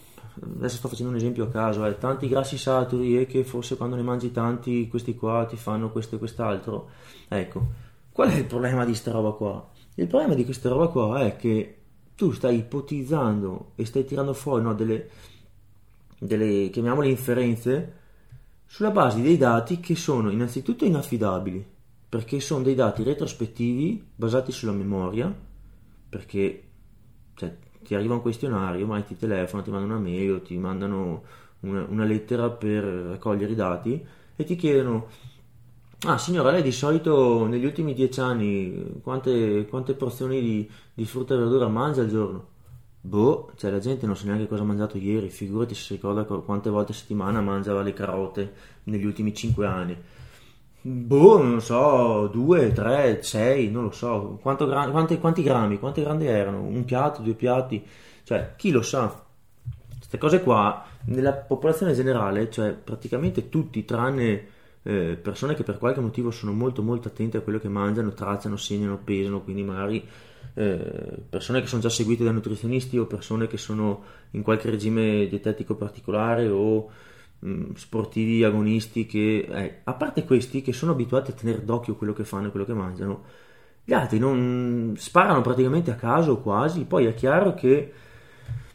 [0.42, 3.96] adesso sto facendo un esempio a caso, eh, tanti grassi saturi e che forse quando
[3.96, 6.88] ne mangi tanti questi qua ti fanno questo e quest'altro.
[7.28, 7.66] Ecco,
[8.12, 9.68] qual è il problema di questa roba qua?
[9.96, 11.80] Il problema di questa roba qua è che
[12.16, 15.10] tu stai ipotizzando e stai tirando fuori no, delle,
[16.18, 17.92] delle, chiamiamole inferenze,
[18.66, 21.74] sulla base dei dati che sono innanzitutto inaffidabili
[22.08, 25.34] perché sono dei dati retrospettivi basati sulla memoria,
[26.08, 26.62] perché
[27.34, 31.22] cioè, ti arriva un questionario, mai ti telefonano, ti mandano una mail o ti mandano
[31.60, 35.08] una, una, lettera per raccogliere i dati e ti chiedono,
[36.06, 41.34] ah signora, lei di solito negli ultimi dieci anni quante, quante porzioni di, di frutta
[41.34, 42.54] e verdura mangia al giorno?
[43.06, 46.24] Boh, cioè la gente non sa neanche cosa ha mangiato ieri, figurati se si ricorda
[46.24, 48.52] quante volte a settimana mangiava le carote
[48.84, 49.96] negli ultimi cinque anni.
[50.80, 56.02] Boh, non lo so, 2, 3, 6, non lo so, gra- quanti, quanti grammi, quanti
[56.02, 56.62] grandi erano?
[56.62, 57.84] Un piatto, due piatti,
[58.24, 59.24] cioè chi lo sa?
[59.96, 64.46] Queste cose qua, nella popolazione generale, cioè praticamente tutti, tranne
[64.82, 68.56] eh, persone che per qualche motivo sono molto molto attente a quello che mangiano, tracciano,
[68.56, 70.06] segnano, pesano, quindi magari
[70.56, 75.26] eh, persone che sono già seguite da nutrizionisti o persone che sono in qualche regime
[75.28, 76.90] dietetico particolare o
[77.44, 82.14] Mm, sportivi agonisti che, eh, a parte questi che sono abituati a tenere d'occhio quello
[82.14, 83.24] che fanno e quello che mangiano,
[83.84, 87.92] gli altri non sparano praticamente a caso quasi, poi è chiaro che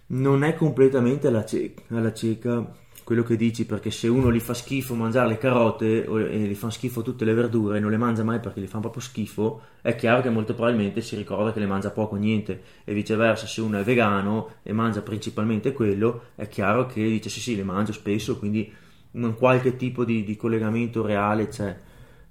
[0.07, 2.71] non è completamente alla cieca, alla cieca
[3.11, 6.69] quello che dici perché se uno gli fa schifo mangiare le carote e gli fa
[6.69, 9.95] schifo tutte le verdure e non le mangia mai perché gli fanno proprio schifo, è
[9.95, 12.63] chiaro che molto probabilmente si ricorda che le mangia poco o niente.
[12.85, 17.41] E viceversa se uno è vegano e mangia principalmente quello, è chiaro che dice sì
[17.41, 18.71] sì le mangio spesso, quindi
[19.11, 21.77] un qualche tipo di, di collegamento reale c'è,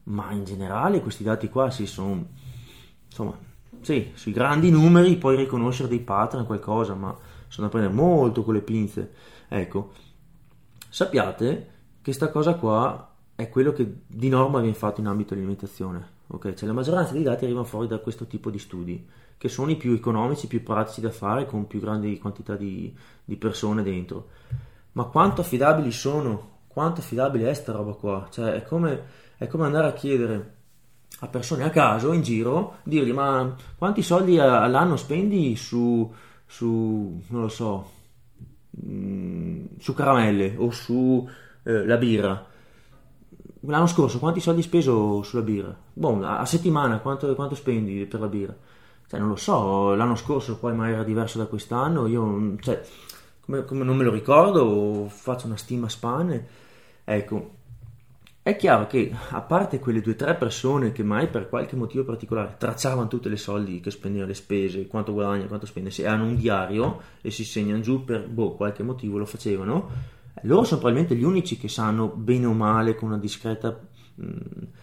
[0.05, 2.27] ma in generale questi dati qua si sono,
[3.05, 3.37] insomma,
[3.83, 7.15] sì, sui grandi numeri puoi riconoscere dei pattern, qualcosa, ma
[7.49, 9.13] sono da prendere molto con le pinze,
[9.47, 10.09] ecco
[10.91, 11.69] sappiate
[12.03, 16.19] che sta cosa qua è quello che di norma viene fatto in ambito alimentazione.
[16.27, 16.55] Okay?
[16.55, 19.77] Cioè la maggioranza dei dati arrivano fuori da questo tipo di studi, che sono i
[19.77, 24.29] più economici, più pratici da fare, con più grandi quantità di, di persone dentro.
[24.93, 26.59] ma quanto affidabili sono?
[26.67, 28.29] Quanto affidabile è sta roba qua?
[28.31, 29.03] Cioè, è come,
[29.39, 30.59] è come andare a chiedere
[31.21, 36.13] a persone a caso in giro, dirgli ma quanti soldi all'anno spendi su,
[36.47, 37.91] su non lo so,
[38.85, 41.29] mm, su caramelle o su
[41.63, 42.47] eh, birra?
[43.65, 45.77] L'anno scorso quanti soldi hai speso sulla birra?
[45.93, 48.57] Boh, a, settimana quanto, quanto, spendi per la birra?
[49.07, 52.81] Cioè, non lo so, l'anno scorso poi magari era diverso da quest'anno, io cioè,
[53.41, 56.47] come, come non me lo ricordo, faccio una stima a spanne.
[57.05, 57.51] Ecco,
[58.43, 62.05] è chiaro che a parte quelle due o tre persone che mai per qualche motivo
[62.05, 66.25] particolare tracciavano tutte le soldi che spendevano, le spese, quanto guadagna, quanto spende, se hanno
[66.25, 69.91] un diario e si segnano giù per boh, qualche motivo lo facevano,
[70.43, 73.79] loro sono probabilmente gli unici che sanno bene o male con una discreta
[74.15, 74.27] mh,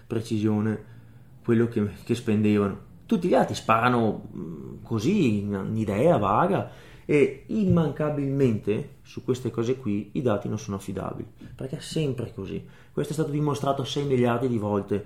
[0.05, 0.95] precisione
[1.43, 2.85] quello che, che, spendevano.
[3.07, 6.69] Tutti gli altri sparano mh, così, in un'idea vaga
[7.05, 12.61] e immancabilmente su queste cose qui i dati non sono affidabili, perché è sempre così.
[12.91, 15.05] Questo è stato dimostrato 6 miliardi di volte.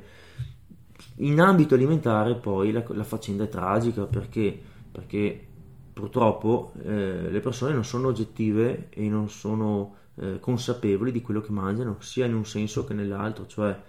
[1.18, 4.60] In ambito alimentare poi la, la faccenda è tragica perché,
[4.92, 5.48] perché
[5.94, 11.52] purtroppo eh, le persone non sono oggettive e non sono eh, consapevoli di quello che
[11.52, 13.80] mangiano, sia in un senso che nell'altro, cioè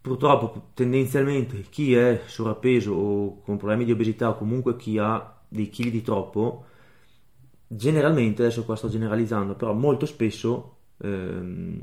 [0.00, 5.68] purtroppo tendenzialmente chi è sovrappeso o con problemi di obesità o comunque chi ha dei
[5.68, 6.64] chili di troppo,
[7.66, 11.80] generalmente, adesso qua sto generalizzando, però molto spesso ehm,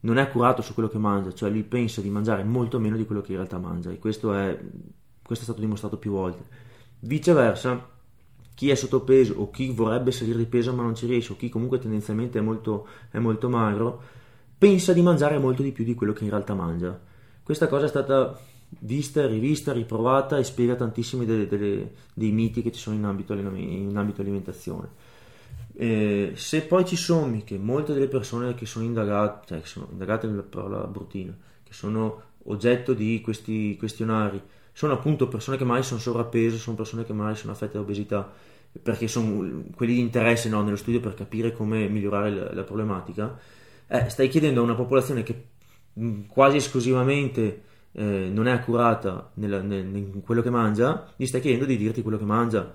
[0.00, 3.04] non è accurato su quello che mangia, cioè lui pensa di mangiare molto meno di
[3.04, 4.58] quello che in realtà mangia e questo è,
[5.22, 6.44] questo è stato dimostrato più volte.
[7.00, 7.94] Viceversa,
[8.54, 11.48] chi è sottopeso o chi vorrebbe salire di peso ma non ci riesce o chi
[11.48, 14.00] comunque tendenzialmente è molto, è molto magro,
[14.56, 16.98] pensa di mangiare molto di più di quello che in realtà mangia.
[17.42, 18.38] Questa cosa è stata
[18.80, 23.34] vista, rivista, riprovata e spiega tantissimi delle, delle, dei miti che ci sono in ambito,
[23.34, 24.88] in ambito alimentazione.
[25.78, 29.88] Eh, se poi ci sommi che molte delle persone che sono indagate, cioè che sono
[29.90, 34.40] indagate nella parola bruttina, che sono oggetto di questi questionari,
[34.72, 38.30] sono appunto persone che mai sono sovrappeso, sono persone che mai sono affette da obesità,
[38.82, 43.38] perché sono quelli di interesse no, nello studio per capire come migliorare la, la problematica,
[43.86, 45.48] eh, stai chiedendo a una popolazione che
[46.28, 47.62] quasi esclusivamente
[47.98, 52.02] eh, non è accurata nella, nel, in quello che mangia, gli stai chiedendo di dirti
[52.02, 52.70] quello che mangia.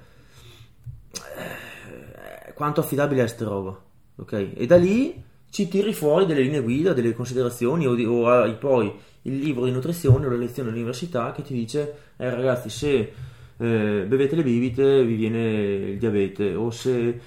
[1.14, 3.80] Eh, quanto affidabile è sta roba?
[4.16, 4.54] Ok?
[4.56, 8.56] E da lì ci tiri fuori delle linee guida, delle considerazioni o, di, o hai
[8.56, 8.92] poi
[9.24, 13.14] il libro di nutrizione o la lezione all'università che ti dice eh, ragazzi se
[13.58, 15.54] eh, bevete le bibite vi viene
[15.92, 17.20] il diabete o se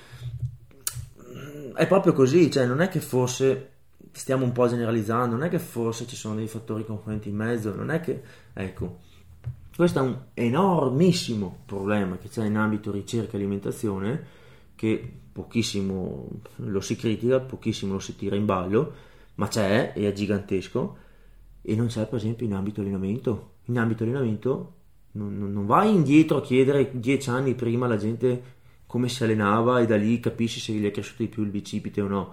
[1.22, 3.73] mm, è proprio così, cioè non è che forse
[4.20, 7.74] stiamo un po' generalizzando, non è che forse ci sono dei fattori componenti in mezzo,
[7.74, 8.22] non è che
[8.53, 9.00] ecco
[9.77, 14.24] questo è un enormissimo problema che c'è in ambito ricerca e alimentazione
[14.77, 18.92] che pochissimo lo si critica, pochissimo lo si tira in ballo,
[19.35, 20.96] ma c'è e è gigantesco
[21.61, 23.55] e non c'è per esempio in ambito allenamento.
[23.64, 24.74] In ambito allenamento
[25.12, 28.53] non, non, vai indietro a chiedere dieci anni prima alla gente
[28.87, 32.00] come si allenava e da lì capisci se gli è cresciuto di più il bicipite
[32.00, 32.33] o no.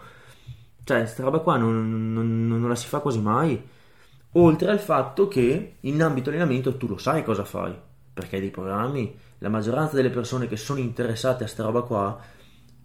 [0.84, 3.62] Cioè, questa roba qua non, non, non, la si fa quasi mai.
[4.34, 7.76] Oltre al fatto che in ambito allenamento tu lo sai cosa fai,
[8.13, 12.20] perché dei programmi, la maggioranza delle persone che sono interessate a questa roba qua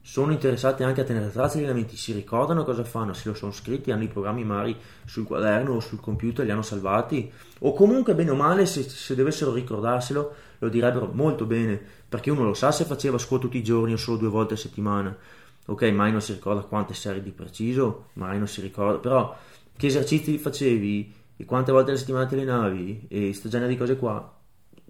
[0.07, 3.51] sono interessati anche a tenere traccia degli allenamenti, si ricordano cosa fanno, se lo sono
[3.51, 7.31] scritti, hanno i programmi magari sul quaderno o sul computer, li hanno salvati,
[7.61, 12.45] o comunque bene o male se, se dovessero ricordarselo lo direbbero molto bene, perché uno
[12.45, 15.17] lo sa se faceva squat tutti i giorni o solo due volte a settimana,
[15.67, 19.37] ok, mai non si ricorda quante serie di preciso, mai non si ricorda, però
[19.77, 23.97] che esercizi facevi e quante volte alla settimana ti allenavi e sto genere di cose
[23.97, 24.35] qua,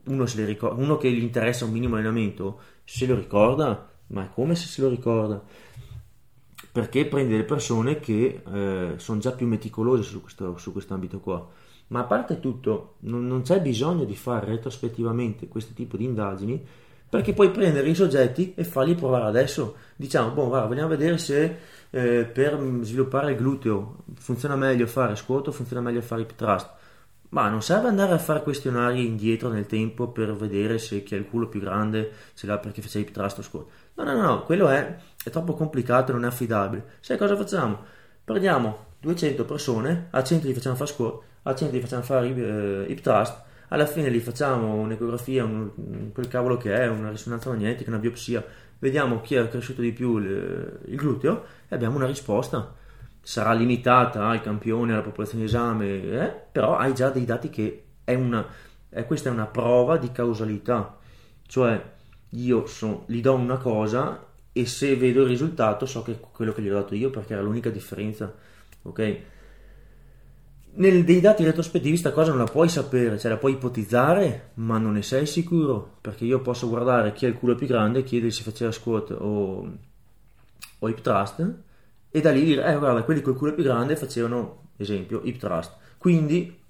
[0.04, 4.54] uno, ricorda, uno che gli interessa un minimo allenamento, se lo ricorda ma è come
[4.54, 5.42] se se lo ricorda.
[6.70, 11.20] Perché prende le persone che eh, sono già più meticolose su questo, su questo ambito
[11.20, 11.48] qua.
[11.88, 16.66] Ma a parte tutto, non, non c'è bisogno di fare retrospettivamente questo tipo di indagini
[17.16, 19.76] perché puoi prendere i soggetti e farli provare adesso.
[19.96, 21.56] Diciamo, boh, guarda, vogliamo vedere se
[21.88, 26.70] eh, per sviluppare il gluteo funziona meglio fare squat o funziona meglio fare hip thrust.
[27.30, 31.16] Ma non serve andare a fare questionari indietro nel tempo per vedere se chi ha
[31.16, 33.66] il culo più grande ce l'ha perché faceva hip thrust o squat.
[33.94, 36.84] No, no, no, quello è, è troppo complicato, non è affidabile.
[37.00, 37.78] Sai cosa facciamo?
[38.24, 42.86] Prendiamo 200 persone, a 100 gli facciamo fare squat, a 100 gli facciamo fare eh,
[42.90, 47.90] hip thrust, alla fine gli facciamo un'ecografia, un, quel cavolo che è, una risonanza magnetica,
[47.90, 48.44] una biopsia,
[48.78, 52.74] vediamo chi ha cresciuto di più il, il gluteo e abbiamo una risposta.
[53.20, 56.32] Sarà limitata al campione, alla popolazione di esame, eh?
[56.52, 58.46] però hai già dei dati che è una,
[58.88, 60.96] eh, questa è una prova di causalità,
[61.46, 61.82] cioè
[62.30, 66.52] io so, gli do una cosa e se vedo il risultato so che è quello
[66.52, 68.32] che gli ho dato io perché era l'unica differenza,
[68.82, 69.20] ok?
[70.78, 74.76] Nel, dei dati retrospettivi questa cosa non la puoi sapere, cioè la puoi ipotizzare, ma
[74.76, 78.30] non ne sei sicuro, perché io posso guardare chi ha il culo più grande, chiedere
[78.30, 79.72] se faceva squat o,
[80.78, 81.54] o hip thrust,
[82.10, 85.76] e da lì dire, eh guarda, quelli col culo più grande facevano, esempio, hip thrust.
[85.96, 86.60] Quindi,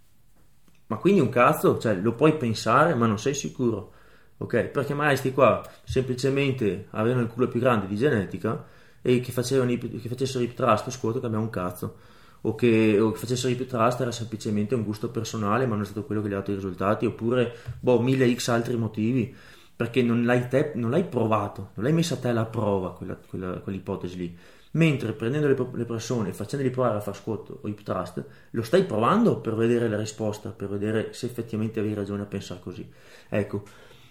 [0.86, 3.92] ma quindi un cazzo, cioè lo puoi pensare, ma non sei sicuro,
[4.36, 4.66] ok?
[4.66, 8.64] Perché magari sti qua semplicemente avevano il culo più grande di genetica
[9.02, 12.14] e che, facevano, che facessero hip thrust o squat che abbiamo un cazzo
[12.46, 15.86] o che, o che facessero più trust era semplicemente un gusto personale ma non è
[15.86, 19.34] stato quello che gli ha dato i risultati oppure boh, mille x altri motivi
[19.74, 23.14] perché non l'hai, te, non l'hai provato non l'hai messa a te alla prova quella,
[23.14, 24.36] quella, quell'ipotesi lì.
[24.72, 28.62] Mentre prendendo le, le persone e facendoli provare a fare squat o hip trust lo
[28.62, 32.88] stai provando per vedere la risposta per vedere se effettivamente avevi ragione a pensare così.
[33.28, 33.62] Ecco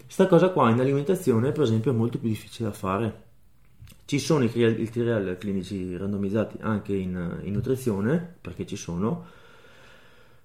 [0.04, 3.25] questa cosa qua in alimentazione per esempio è molto più difficile da fare
[4.06, 9.26] ci sono i, i trial clinici randomizzati anche in, in, nutrizione, perché ci sono,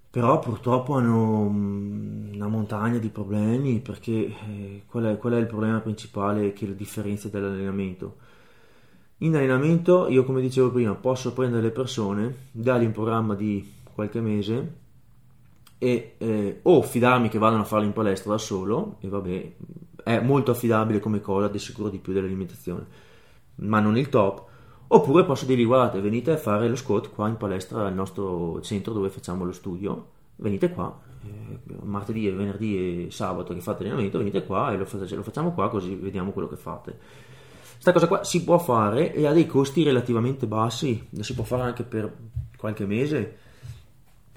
[0.09, 5.47] però purtroppo hanno mm, una montagna di problemi, perché eh, qual, è, qual, è, il
[5.47, 8.17] problema principale che lo differenzia dall'allenamento?
[9.19, 14.21] In allenamento, io come dicevo prima, posso prendere le persone, dargli un programma di qualche
[14.23, 14.79] mese
[15.77, 19.53] e eh, o fidarmi che vadano a farlo in palestra da solo, e vabbè,
[20.03, 23.09] è molto affidabile come cosa, di sicuro di più dell'alimentazione
[23.61, 24.45] ma non il top,
[24.89, 28.93] oppure posso dirgli guardate venite a fare lo squat qua in palestra al nostro centro
[28.93, 34.19] dove facciamo lo studio, venite qua, eh, martedì e venerdì e sabato che fate allenamento,
[34.19, 36.99] venite qua e lo, facciamo qua così vediamo quello che fate.
[37.73, 41.45] Questa cosa qua si può fare e ha dei costi relativamente bassi, lo si può
[41.45, 42.13] fare anche per
[42.57, 43.39] qualche mese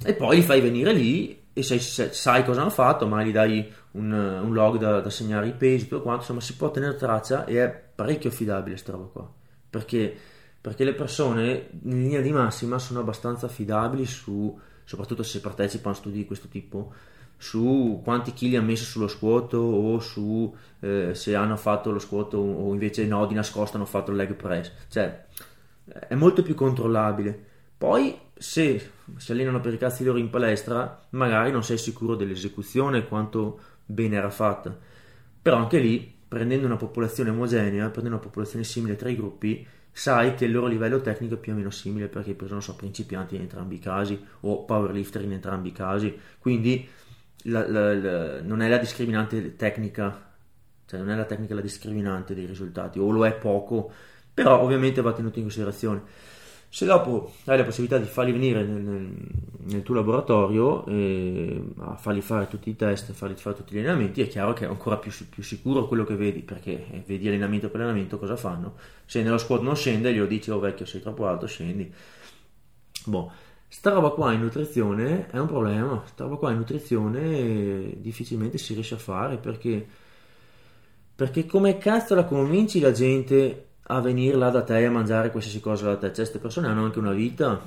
[0.01, 3.71] e poi li fai venire lì e sai, sai cosa hanno fatto, magari gli dai
[3.91, 7.45] un, un log da, da, segnare i pesi, tutto quanto, insomma si può tenere traccia
[7.45, 9.34] e è parecchio affidabile questa roba qua,
[9.70, 10.16] perché,
[10.60, 15.98] perché le persone in linea di massima sono abbastanza affidabili su, soprattutto se partecipano a
[15.98, 16.94] studi di questo tipo,
[17.38, 22.36] su quanti chili hanno messo sullo squat o su eh, se hanno fatto lo squat
[22.36, 25.26] o invece no, di nascosto hanno fatto il leg press, cioè
[25.86, 27.52] è molto più controllabile.
[27.78, 33.08] Poi se si allenano per i cazzi loro in palestra, magari non sei sicuro dell'esecuzione,
[33.08, 34.76] quanto bene era fatta.
[35.41, 40.34] Però anche lì, prendendo una popolazione omogenea, prendendo una popolazione simile tra i gruppi, sai
[40.34, 42.76] che il loro livello tecnico è più o meno simile perché hai preso, non so,
[42.76, 46.18] principianti in entrambi i casi o powerlifter in entrambi i casi.
[46.40, 46.90] Quindi
[47.44, 50.34] la, la, la, non è la discriminante tecnica,
[50.88, 53.92] cioè non è la tecnica la discriminante dei risultati, o lo è poco,
[54.34, 56.02] però ovviamente va tenuto in considerazione.
[56.74, 59.15] Se dopo hai la possibilità di farli venire nel, nel,
[59.65, 63.78] nel tuo laboratorio, eh, a fargli fare tutti i test, a fargli fare tutti gli
[63.78, 67.28] allenamenti, è chiaro che è ancora più, più sicuro quello che vedi, perché eh, vedi
[67.28, 68.74] allenamento per allenamento cosa fanno.
[69.05, 71.93] Se nello squat non scende, glielo dici, oh vecchio, sei troppo alto, scendi.
[73.05, 73.32] Boh,
[73.67, 78.74] sta roba qua in nutrizione è un problema, sta roba qua in nutrizione difficilmente si
[78.74, 79.88] riesce a fare, perché,
[81.13, 85.60] perché come cazzo la convinci la gente a venire là da te a mangiare qualsiasi
[85.60, 86.08] cosa da te.
[86.08, 87.62] Cioè, queste persone hanno anche una vita.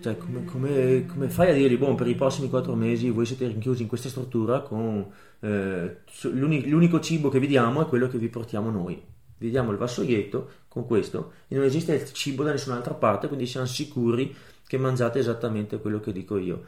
[0.00, 3.46] Cioè, come, come, come fai a dirgli, boh, per i prossimi quattro mesi voi siete
[3.46, 5.06] rinchiusi in questa struttura con
[5.40, 9.00] eh, l'unico, l'unico cibo che vi diamo è quello che vi portiamo noi.
[9.38, 13.46] Vi diamo il vassoietto con questo e non esiste il cibo da nessun'altra parte, quindi
[13.46, 14.34] siamo sicuri
[14.66, 16.64] che mangiate esattamente quello che dico io.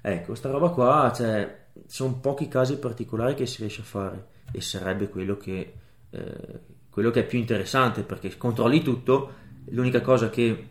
[0.00, 4.60] Ecco, sta roba qua, cioè, sono pochi casi particolari che si riesce a fare e
[4.60, 5.72] sarebbe quello che...
[6.10, 9.30] Eh, quello che è più interessante perché controlli tutto,
[9.66, 10.66] l'unica cosa che,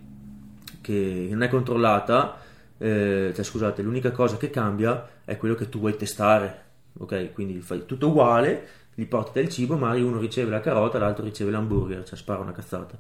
[0.82, 2.40] che non è controllata,
[2.80, 6.64] eh, cioè scusate, l'unica cosa che cambia è quello che tu vuoi testare,
[6.98, 7.32] ok?
[7.32, 11.52] Quindi fai tutto uguale, gli porti del cibo, magari uno riceve la carota, l'altro riceve
[11.52, 12.98] l'hamburger, cioè spara una cazzata.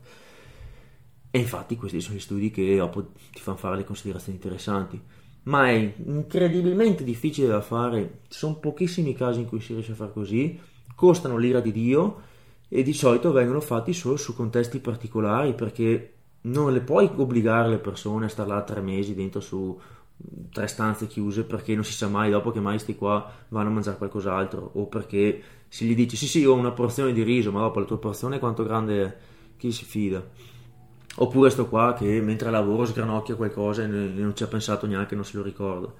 [1.31, 5.01] E infatti questi sono gli studi che dopo ti fanno fare le considerazioni interessanti.
[5.45, 9.95] Ma è incredibilmente difficile da fare, ci sono pochissimi casi in cui si riesce a
[9.95, 10.59] fare così,
[10.93, 12.33] costano l'ira di Dio
[12.67, 17.77] e di solito vengono fatti solo su contesti particolari perché non le puoi obbligare le
[17.77, 19.79] persone a stare là tre mesi dentro su
[20.51, 23.71] tre stanze chiuse perché non si sa mai dopo che mai sti qua vanno a
[23.71, 27.59] mangiare qualcos'altro o perché si gli dice sì sì ho una porzione di riso ma
[27.59, 29.17] dopo la tua porzione quanto grande è?
[29.57, 30.23] Chi si fida.
[31.17, 35.23] Oppure sto qua che mentre lavoro sgranocchia qualcosa e non ci ha pensato neanche non
[35.23, 35.93] se lo ricorda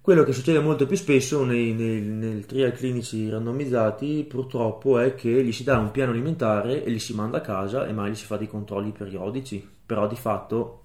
[0.00, 5.44] quello che succede molto più spesso nei, nei, nei trial clinici randomizzati purtroppo è che
[5.44, 8.14] gli si dà un piano alimentare e li si manda a casa e mai gli
[8.14, 10.84] si fa dei controlli periodici, però di fatto,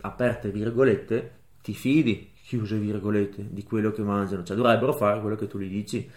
[0.00, 5.46] aperte virgolette, ti fidi, chiuse virgolette, di quello che mangiano, cioè dovrebbero fare quello che
[5.46, 6.10] tu gli dici.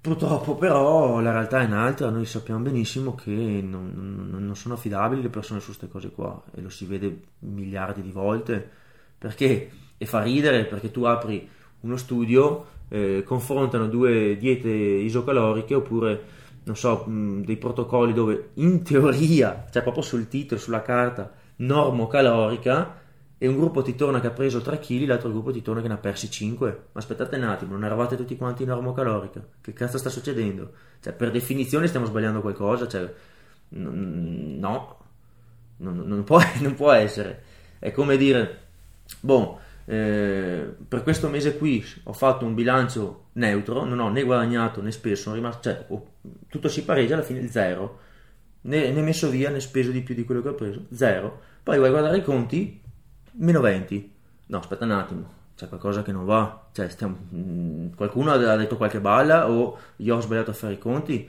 [0.00, 5.30] Purtroppo però la realtà è un'altra, noi sappiamo benissimo che non, non, sono affidabili le
[5.30, 6.42] persone su queste cose qua.
[6.54, 8.70] E lo si vede miliardi di volte.
[9.16, 11.48] Perché e fa ridere perché tu apri
[11.80, 16.22] uno studio, eh, confrontano due diete isocaloriche oppure
[16.64, 23.02] non so, mh, dei protocolli dove in teoria, cioè proprio sul titolo, sulla carta, normocalorica
[23.36, 25.88] e un gruppo ti torna che ha preso 3 kg, l'altro gruppo ti torna che
[25.88, 26.68] ne ha persi 5.
[26.92, 29.44] Ma aspettate un attimo, non eravate tutti quanti normocalorica?
[29.60, 30.72] Che cazzo sta succedendo?
[31.00, 32.88] Cioè, per definizione stiamo sbagliando qualcosa?
[32.88, 33.12] Cioè,
[33.70, 34.98] no,
[35.76, 37.42] non, non, può, non può essere.
[37.78, 38.60] È come dire,
[39.20, 44.80] boh, eh, per questo mese qui ho fatto un bilancio neutro, non ho né guadagnato
[44.80, 46.12] né speso, sono rimasto, cioè, oh,
[46.48, 48.00] tutto si pareggia alla fine zero,
[48.62, 51.40] né, né, messo via né speso di più di quello che ho preso, zero.
[51.62, 52.80] Poi vai a guardare i conti,
[53.32, 54.12] meno 20.
[54.46, 58.56] No, aspetta un attimo, c'è qualcosa che non va, cioè, stiamo, mh, mm, qualcuno ha
[58.56, 61.28] detto qualche balla o io ho sbagliato a fare i conti.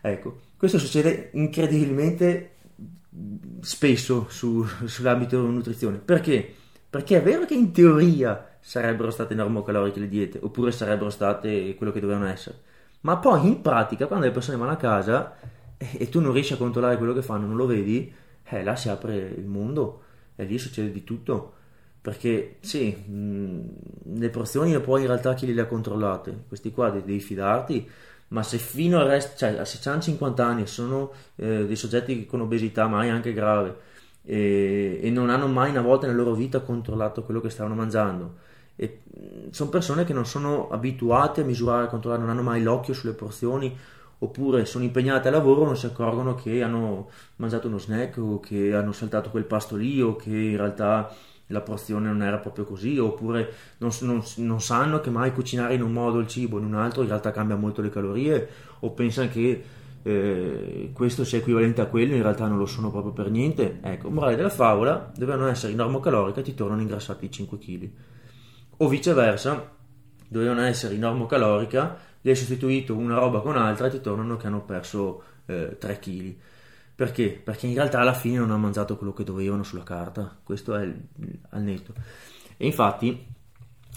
[0.00, 2.56] Ecco, questo succede incredibilmente
[3.60, 5.98] spesso su, sull'ambito nutrizione.
[5.98, 6.54] Perché?
[6.94, 11.90] Perché è vero che in teoria sarebbero state normocaloriche le diete, oppure sarebbero state quello
[11.90, 12.56] che dovevano essere,
[13.00, 15.34] ma poi in pratica quando le persone vanno a casa
[15.76, 18.14] e, e tu non riesci a controllare quello che fanno, non lo vedi,
[18.44, 20.02] eh, là si apre il mondo
[20.36, 21.54] e lì succede di tutto.
[22.00, 26.44] Perché sì, mh, le porzioni poi in realtà chi le ha controllate?
[26.46, 27.90] Questi qua devi fidarti,
[28.28, 32.40] ma se fino al resto, cioè se hanno 50 anni sono eh, dei soggetti con
[32.40, 33.76] obesità, mai anche grave,
[34.24, 38.34] e, e, non hanno mai una volta nella loro vita controllato quello che stavano mangiando.
[38.76, 39.02] E
[39.50, 43.12] sono persone che non sono abituate a misurare, a controllare, non hanno mai l'occhio sulle
[43.12, 43.76] porzioni
[44.18, 48.74] oppure sono impegnate a lavoro non si accorgono che hanno mangiato uno snack o che
[48.74, 51.14] hanno saltato quel pasto lì o che in realtà
[51.48, 55.82] la porzione non era proprio così oppure non, non, non sanno che mai cucinare in
[55.82, 58.48] un modo il cibo in un altro in realtà cambia molto le calorie
[58.80, 59.62] o pensano che
[60.06, 63.78] eh, questo sia equivalente a quello, in realtà non lo sono proprio per niente.
[63.82, 67.90] Ecco, morale della favola, dovevano essere in normocalorica e ti tornano ingrassati 5 kg.
[68.76, 69.72] O viceversa,
[70.28, 74.46] dovevano essere in normocalorica, gli hai sostituito una roba con altra e ti tornano che
[74.46, 76.34] hanno perso eh, 3 kg.
[76.94, 77.40] Perché?
[77.42, 80.82] Perché in realtà alla fine non hanno mangiato quello che dovevano sulla carta, questo è
[80.84, 81.00] il,
[81.48, 81.94] al netto.
[82.58, 83.26] E infatti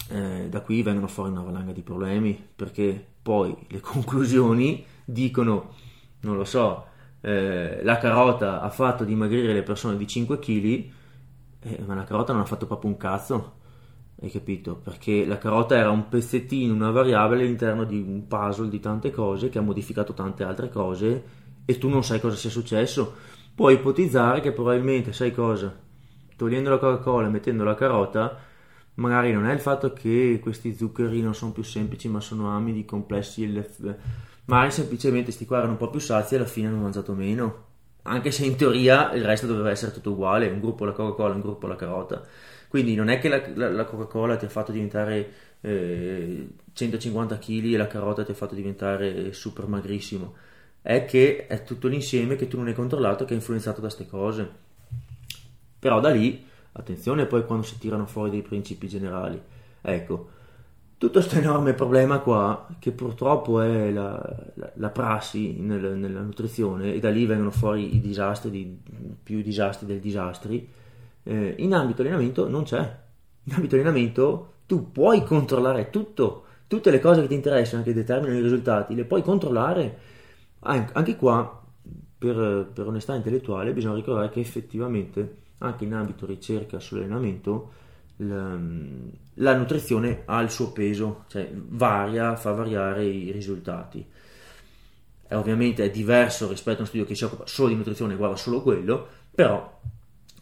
[0.08, 5.74] eh, da qui vengono fuori una valanga di problemi, perché poi le conclusioni dicono
[6.28, 6.86] non lo so,
[7.20, 10.90] eh, la carota ha fatto dimagrire le persone di 5 kg,
[11.60, 13.56] eh, ma la carota non ha fatto proprio un cazzo,
[14.20, 14.76] hai capito?
[14.76, 19.48] Perché la carota era un pezzettino, una variabile all'interno di un puzzle di tante cose
[19.48, 21.24] che ha modificato tante altre cose
[21.64, 23.14] e tu non sai cosa sia successo.
[23.54, 25.74] Puoi ipotizzare che probabilmente, sai cosa?
[26.36, 28.38] Togliendo la Coca-Cola e mettendo la carota,
[28.94, 32.84] magari non è il fatto che questi zuccheri non sono più semplici ma sono amidi
[32.84, 33.44] complessi
[34.48, 37.66] magari semplicemente sti qua erano un po' più sazi e alla fine hanno mangiato meno.
[38.02, 41.40] Anche se in teoria il resto doveva essere tutto uguale, un gruppo la Coca-Cola, un
[41.40, 42.22] gruppo la carota.
[42.68, 47.64] Quindi non è che la, la, la Coca-Cola ti ha fatto diventare eh, 150 kg
[47.74, 50.34] e la carota ti ha fatto diventare super magrissimo.
[50.80, 54.06] È che è tutto l'insieme che tu non hai controllato che è influenzato da queste
[54.06, 54.50] cose.
[55.78, 59.40] Però da lì, attenzione poi quando si tirano fuori dei principi generali.
[59.82, 60.30] Ecco,
[60.98, 64.20] tutto questo enorme problema qua, che purtroppo è la,
[64.54, 68.78] la, la prassi nel, nella nutrizione, e da lì vengono fuori i disastri, di,
[69.22, 70.68] più disastri dei disastri,
[71.22, 72.96] eh, in ambito allenamento non c'è.
[73.44, 78.38] In ambito allenamento tu puoi controllare tutto, tutte le cose che ti interessano, che determinano
[78.38, 79.98] i risultati, le puoi controllare.
[80.60, 81.64] Anche qua,
[82.18, 87.70] per, per onestà intellettuale, bisogna ricordare che effettivamente, anche in ambito ricerca sull'allenamento,
[88.18, 94.04] la, nutrizione ha il suo peso, cioè varia, fa variare i risultati.
[95.26, 98.16] È ovviamente è diverso rispetto a uno studio che si occupa solo di nutrizione e
[98.16, 99.80] guarda solo quello, però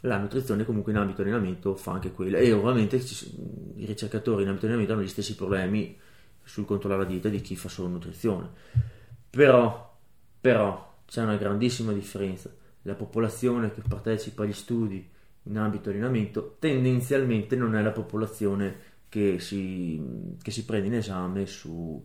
[0.00, 4.66] la nutrizione comunque in ambito allenamento fa anche quello e ovviamente i ricercatori in ambito
[4.66, 5.98] allenamento hanno gli stessi problemi
[6.44, 8.48] sul controllare la dieta di chi fa solo nutrizione.
[9.28, 9.98] Però,
[10.40, 12.50] però c'è una grandissima differenza.
[12.82, 15.10] La popolazione che partecipa agli studi
[15.48, 20.00] in ambito allenamento tendenzialmente non è la popolazione che si,
[20.42, 22.04] che si prende in esame su,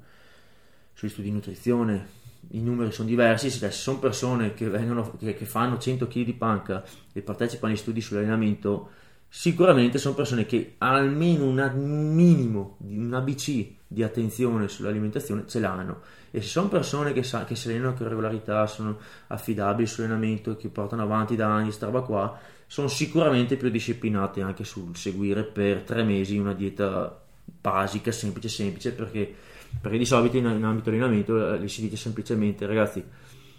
[0.93, 2.19] sugli studi di nutrizione.
[2.51, 6.33] I numeri sono diversi, se sono persone che, vengono, che, che fanno 100 kg di
[6.33, 6.83] panca
[7.13, 8.89] e partecipano agli studi sull'allenamento,
[9.27, 16.01] sicuramente sono persone che almeno un minimo, un ABC di attenzione sull'alimentazione ce l'hanno.
[16.31, 20.69] E se sono persone che, sa, che si allenano con regolarità, sono affidabili sull'allenamento, che
[20.69, 22.39] portano avanti da anni questa roba qua,
[22.71, 28.93] sono sicuramente più disciplinate anche sul seguire per tre mesi una dieta basica, semplice, semplice,
[28.93, 29.35] perché,
[29.81, 33.03] perché di solito in, in ambito allenamento gli si dice semplicemente ragazzi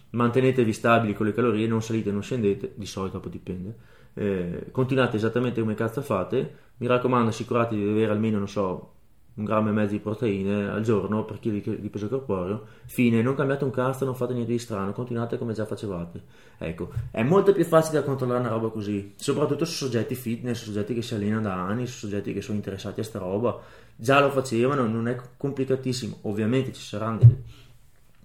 [0.08, 3.76] mantenetevi stabili con le calorie, non salite, non scendete, di solito poi dipende,
[4.14, 8.92] eh, continuate esattamente come cazzo fate, mi raccomando assicuratevi di avere almeno, non so,
[9.34, 13.34] un grammo e mezzo di proteine al giorno per chili di peso corporeo, fine, non
[13.34, 16.22] cambiate un cazzo, non fate niente di strano, continuate come già facevate.
[16.58, 20.64] Ecco, è molto più facile da controllare una roba così, soprattutto su soggetti fitness, su
[20.66, 23.58] soggetti che si allenano da anni, su soggetti che sono interessati a sta roba,
[23.96, 27.42] già lo facevano, non è complicatissimo, ovviamente ci saranno dei,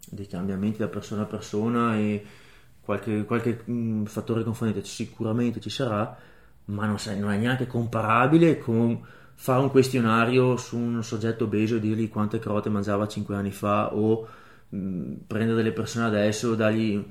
[0.10, 2.26] dei cambiamenti da persona a persona e
[2.82, 6.18] qualche, qualche mh, mm, fattore confondente sicuramente ci sarà,
[6.66, 9.02] ma non, non è neanche comparabile con
[9.40, 13.94] fare un questionario su un soggetto obeso e dirgli quante carote mangiava 5 anni fa
[13.96, 14.28] o
[14.70, 17.06] mh, prendere delle persone adesso dargli,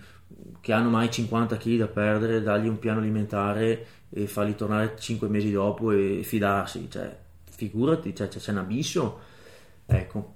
[0.61, 5.29] che hanno mai 50 kg da perdere, dargli un piano alimentare e farli tornare 5
[5.29, 9.21] mesi dopo e fidarsi, cioè figurati, cioè, c'è un abisso,
[9.87, 10.35] ecco.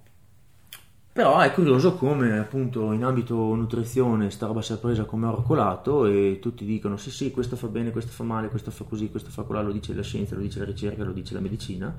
[1.13, 6.07] Però è curioso come appunto in ambito nutrizione sta roba sia presa come oro colato
[6.07, 9.29] e tutti dicono sì sì questo fa bene, questo fa male, questo fa così, questo
[9.29, 11.93] fa colà, lo dice la scienza, lo dice la ricerca, lo dice la medicina.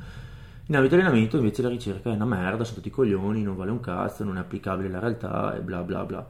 [0.67, 3.81] In ambito allenamento invece la ricerca è una merda, sono tutti coglioni, non vale un
[3.81, 6.27] cazzo, non è applicabile alla realtà e bla bla bla.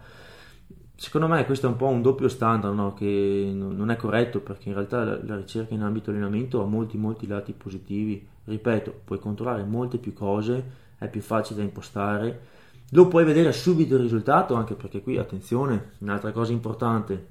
[0.96, 2.94] Secondo me questo è un po' un doppio standard no?
[2.96, 7.28] che non è corretto perché in realtà la, ricerca in ambito allenamento ha molti molti
[7.28, 8.28] lati positivi.
[8.44, 10.64] Ripeto, puoi controllare molte più cose,
[10.98, 12.60] è più facile da impostare
[12.94, 17.28] lo puoi vedere subito il risultato, anche perché qui, attenzione, un'altra cosa importante,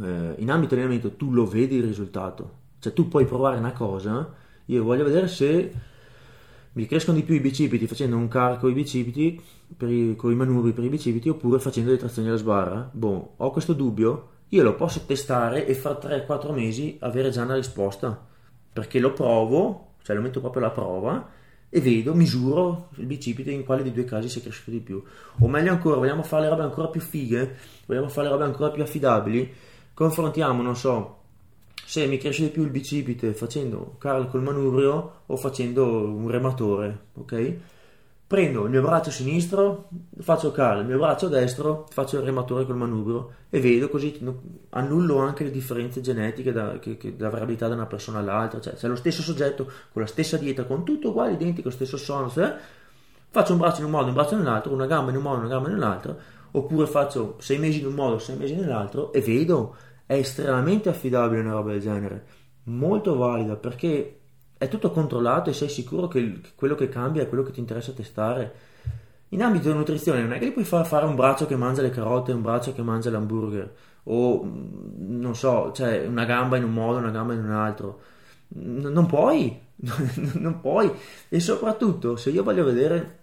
[0.00, 4.32] eh, in ambito allenamento tu lo vedi il risultato, cioè tu puoi provare una cosa,
[4.66, 5.72] io voglio vedere se
[6.72, 9.40] mi crescono di più i bicipiti facendo un carico i bicipiti
[9.78, 12.88] i, con i manubri per i bicipiti oppure facendo le trazioni alla sbarra.
[12.92, 17.54] Boh, ho questo dubbio, io lo posso testare e fra 3-4 mesi avere già una
[17.54, 18.26] risposta,
[18.72, 21.33] perché lo provo, cioè lo metto proprio alla prova
[21.76, 25.02] e vedo, misuro il bicipite in quale dei due casi si è cresciuto di più.
[25.40, 27.56] O meglio ancora, vogliamo fare le robe ancora più fighe,
[27.86, 29.52] vogliamo fare le robe ancora più affidabili,
[29.92, 31.22] confrontiamo, non so,
[31.84, 37.06] se mi cresce di più il bicipite facendo curl col manubrio o facendo un rematore,
[37.14, 37.56] ok?
[38.26, 39.88] Prendo il mio braccio sinistro,
[40.20, 44.18] faccio curl, il mio braccio destro, faccio il rematore col manubrio e vedo così
[44.70, 48.76] annullo anche le differenze genetiche da, che, che, da variabilità da una persona all'altra, cioè
[48.76, 52.32] se è lo stesso soggetto con la stessa dieta, con tutto uguale, identico, stesso sonno,
[52.36, 52.54] eh,
[53.28, 55.48] faccio un braccio in un modo, un braccio nell'altro, una gamba in un modo, una
[55.48, 56.16] gamba nell'altro,
[56.52, 61.42] oppure faccio sei mesi in un modo, sei mesi nell'altro e vedo, è estremamente affidabile
[61.42, 62.26] una roba del genere,
[62.64, 64.20] molto valida perché
[64.64, 67.92] è tutto controllato e sei sicuro che quello che cambia è quello che ti interessa
[67.92, 68.52] testare.
[69.30, 71.82] In ambito di nutrizione non è che gli puoi far fare un braccio che mangia
[71.82, 73.72] le carote e un braccio che mangia l'hamburger
[74.04, 78.00] o mm, non so, cioè una gamba in un modo, una gamba in un altro.
[78.48, 79.58] Non puoi,
[80.34, 80.90] non puoi.
[81.28, 83.18] E soprattutto, se io voglio vedere,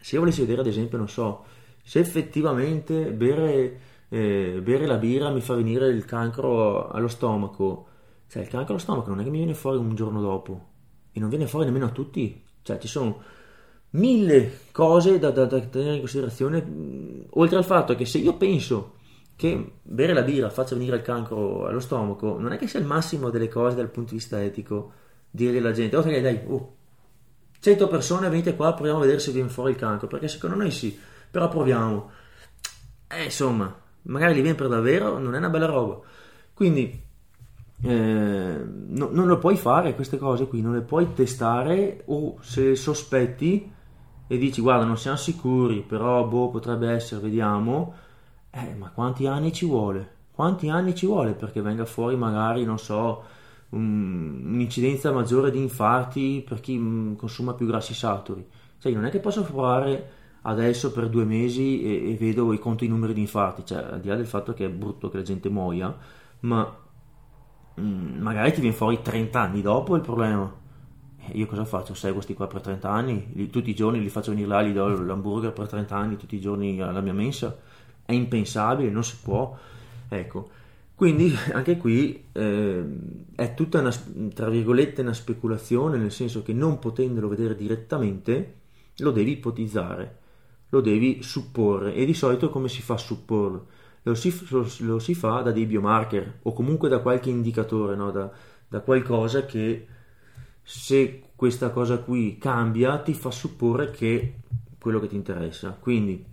[0.00, 1.44] se io volessi vedere ad esempio, non so,
[1.82, 7.86] se effettivamente bere, eh, bere la birra mi fa venire il cancro allo stomaco,
[8.32, 10.68] cioè, il cancro allo stomaco non è che mi viene fuori un giorno dopo
[11.12, 12.42] e non viene fuori nemmeno a tutti.
[12.62, 13.22] Cioè, ci sono
[13.90, 18.94] mille cose da, da, da tenere in considerazione, oltre al fatto che se io penso
[19.36, 22.86] che bere la birra faccia venire il cancro allo stomaco, non è che sia il
[22.86, 24.92] massimo delle cose dal punto di vista etico
[25.30, 26.76] dire alla gente, ok dai, oh,
[27.60, 30.70] 100 persone venite qua, proviamo a vedere se viene fuori il cancro, perché secondo noi
[30.70, 30.98] sì,
[31.30, 32.10] però proviamo.
[33.08, 36.00] Eh, insomma, magari li viene per davvero, non è una bella roba.
[36.54, 37.10] Quindi
[37.84, 42.76] eh, no, non lo puoi fare queste cose qui, non le puoi testare o se
[42.76, 43.70] sospetti
[44.28, 47.94] e dici guarda non siamo sicuri, però boh potrebbe essere, vediamo,
[48.50, 50.20] eh, ma quanti anni ci vuole?
[50.30, 53.24] Quanti anni ci vuole perché venga fuori magari, non so,
[53.70, 58.46] un, un'incidenza maggiore di infarti per chi mm, consuma più grassi saturi?
[58.78, 62.84] Cioè non è che posso provare adesso per due mesi e, e vedo i conto
[62.84, 65.22] i numeri di infarti, cioè al di là del fatto che è brutto che la
[65.24, 65.94] gente muoia,
[66.40, 66.81] ma
[67.74, 70.52] magari ti viene fuori 30 anni dopo il problema.
[71.18, 71.94] Eh, io cosa faccio?
[71.94, 73.28] Seguo questi qua per 30 anni?
[73.34, 76.36] Li, tutti i giorni li faccio venire là, gli do l'hamburger per 30 anni, tutti
[76.36, 77.56] i giorni alla mia mensa?
[78.04, 79.56] È impensabile, non si può.
[80.08, 80.50] Ecco,
[80.94, 82.84] quindi anche qui eh,
[83.34, 83.92] è tutta una,
[84.34, 88.60] tra virgolette, una speculazione, nel senso che non potendolo vedere direttamente,
[88.98, 90.18] lo devi ipotizzare,
[90.68, 91.94] lo devi supporre.
[91.94, 93.66] E di solito come si fa a supporlo?
[94.02, 98.10] Lo si, lo, lo si fa da dei biomarker o comunque da qualche indicatore, no?
[98.10, 98.30] da,
[98.68, 99.86] da qualcosa che
[100.62, 104.34] se questa cosa qui cambia ti fa supporre che
[104.78, 105.76] quello che ti interessa.
[105.78, 106.24] Quindi,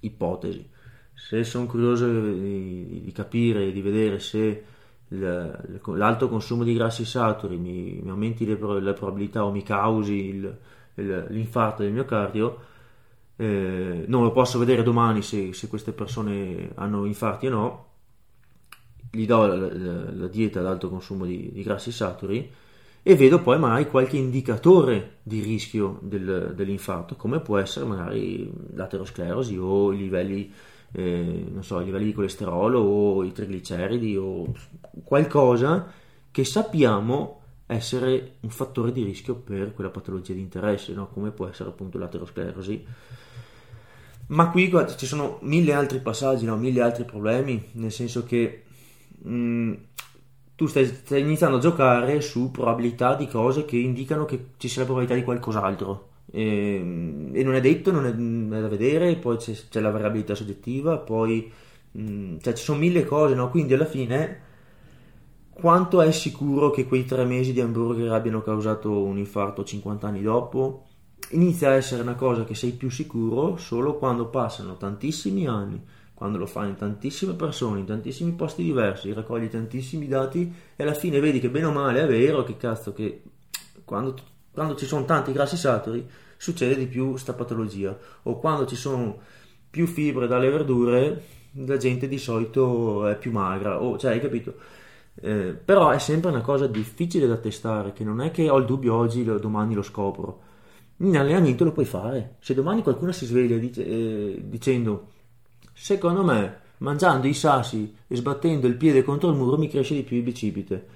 [0.00, 0.68] ipotesi,
[1.12, 4.64] se sono curioso di, di capire, di vedere se
[5.08, 10.58] l'alto consumo di grassi saturi mi, mi aumenti le, le, probabilità o mi causi il,
[10.94, 12.58] il, l'infarto del miocardio,
[13.36, 17.86] eh, non lo posso vedere domani se, se, queste persone hanno infarti o no,
[19.10, 22.50] gli do la, la, la dieta ad alto consumo di, di, grassi saturi
[23.02, 29.56] e vedo poi magari qualche indicatore di rischio del, dell'infarto, come può essere magari l'aterosclerosi
[29.56, 30.52] o i livelli
[30.92, 34.52] eh, so, i livelli di colesterolo o i trigliceridi o
[35.04, 35.92] qualcosa
[36.30, 41.08] che sappiamo essere un fattore di rischio per quella patologia di interesse, no?
[41.08, 42.84] come può essere appunto l'aterosclerosi.
[44.28, 46.56] Ma qui guarda, ci sono mille altri passaggi, no?
[46.56, 48.62] mille altri problemi, nel senso che
[49.22, 49.74] mh, mm,
[50.54, 54.80] tu stai, stai, iniziando a giocare su probabilità di cose che indicano che ci sia
[54.80, 56.10] la probabilità di qualcos'altro.
[56.30, 59.90] E, ehm, e non è detto, non è, è da vedere, poi c'è, c'è, la
[59.90, 61.50] variabilità soggettiva, poi
[61.92, 63.50] mh, mm, cioè ci sono mille cose, no?
[63.50, 64.44] quindi alla fine
[65.58, 70.22] quanto è sicuro che quei tre mesi di hamburger abbiano causato un infarto 50 anni
[70.22, 70.84] dopo?
[71.30, 75.82] Inizia a essere una cosa che sei più sicuro solo quando passano tantissimi anni,
[76.14, 80.94] quando lo fai in tantissime persone, in tantissimi posti diversi, raccogli tantissimi dati e alla
[80.94, 83.22] fine vedi che bene o male è vero che cazzo che
[83.84, 84.14] quando
[84.56, 87.94] quando ci sono tanti grassi saturi succede di più sta patologia.
[88.22, 89.18] O quando ci sono
[89.68, 91.24] più fibre dalle verdure
[91.66, 93.82] la gente di solito è più magra.
[93.82, 94.54] O cioè hai capito
[95.20, 98.66] eh, però è sempre una cosa difficile da testare che non è che ho il
[98.66, 100.40] dubbio oggi lo, domani lo scopro.
[100.98, 102.36] In allenamento lo puoi fare.
[102.40, 105.12] Se domani qualcuno si sveglia dice, eh, dicendo
[105.72, 110.02] secondo me mangiando i sassi e sbattendo il piede contro il muro mi cresce di
[110.02, 110.86] più il bicipite.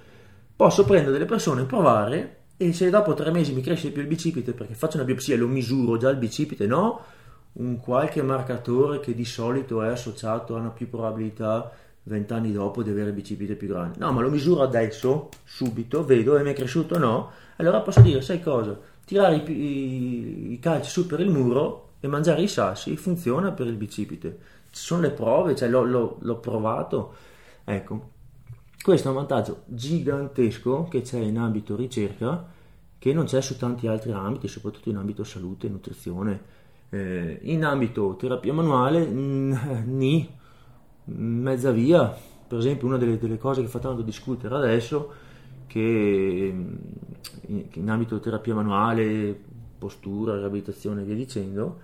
[0.55, 4.07] Posso prendere delle persone e provare e se dopo tre mesi mi cresce più il
[4.07, 7.01] bicipite perché faccio una biopsia e lo misuro già il bicipite, no,
[7.53, 11.71] un qualche marcatore che di solito è associato a una più probabilità
[12.03, 13.99] vent'anni dopo di avere bicipite più grande.
[13.99, 18.01] No, ma lo misuro adesso, subito, vedo e mi è cresciuto o no, allora posso
[18.01, 22.47] dire, sai cosa, tirare i, i, i calci su per il muro e mangiare i
[22.47, 24.39] sassi funziona per il bicipite.
[24.71, 27.13] Ci sono le prove, cioè l'ho, l'ho, l'ho provato.
[27.63, 28.09] Ecco,
[28.81, 32.59] questo è un vantaggio gigantesco che c'è in ambito ricerca
[32.97, 36.59] che non c'è su tanti altri ambiti, soprattutto in ambito salute nutrizione.
[36.89, 39.53] Eh, in ambito terapia manuale, mm,
[39.85, 40.29] ni,
[41.15, 42.15] mezza via.
[42.47, 45.11] Per esempio, una delle, delle, cose che fa tanto discutere adesso,
[45.67, 49.39] che mm, in ambito terapia manuale,
[49.77, 51.79] postura, riabilitazione e via dicendo,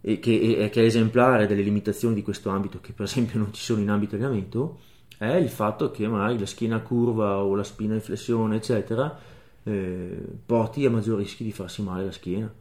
[0.00, 3.52] e che, e, che è esemplare delle limitazioni di questo ambito, che per esempio non
[3.52, 4.80] ci sono in ambito allenamento,
[5.16, 9.16] è il fatto che magari la schiena curva o la spina in flessione, eccetera,
[9.62, 12.52] eh, porti a maggiori rischi di farsi male la schiena,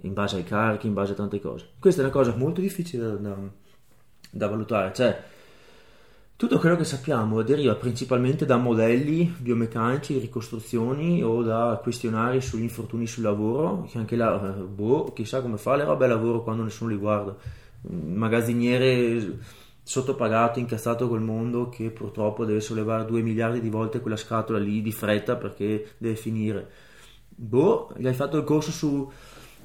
[0.00, 1.68] in base ai carichi, in base a tante cose.
[1.78, 3.36] Questa è una cosa molto difficile da, da,
[4.34, 5.22] da valutare, cioè
[6.36, 13.06] tutto quello che sappiamo deriva principalmente da modelli biomeccanici, ricostruzioni o da questionari sugli infortuni
[13.06, 16.90] sul lavoro, che anche là, boh, chissà come fa le robe al lavoro quando nessuno
[16.90, 17.36] li guarda.
[17.82, 19.38] Magazziniere
[19.84, 24.82] sottopagato, incazzato col mondo che purtroppo deve sollevare 2 miliardi di volte quella scatola lì
[24.82, 26.68] di fretta perché deve finire.
[27.28, 29.08] Boh, gli hai fatto il corso su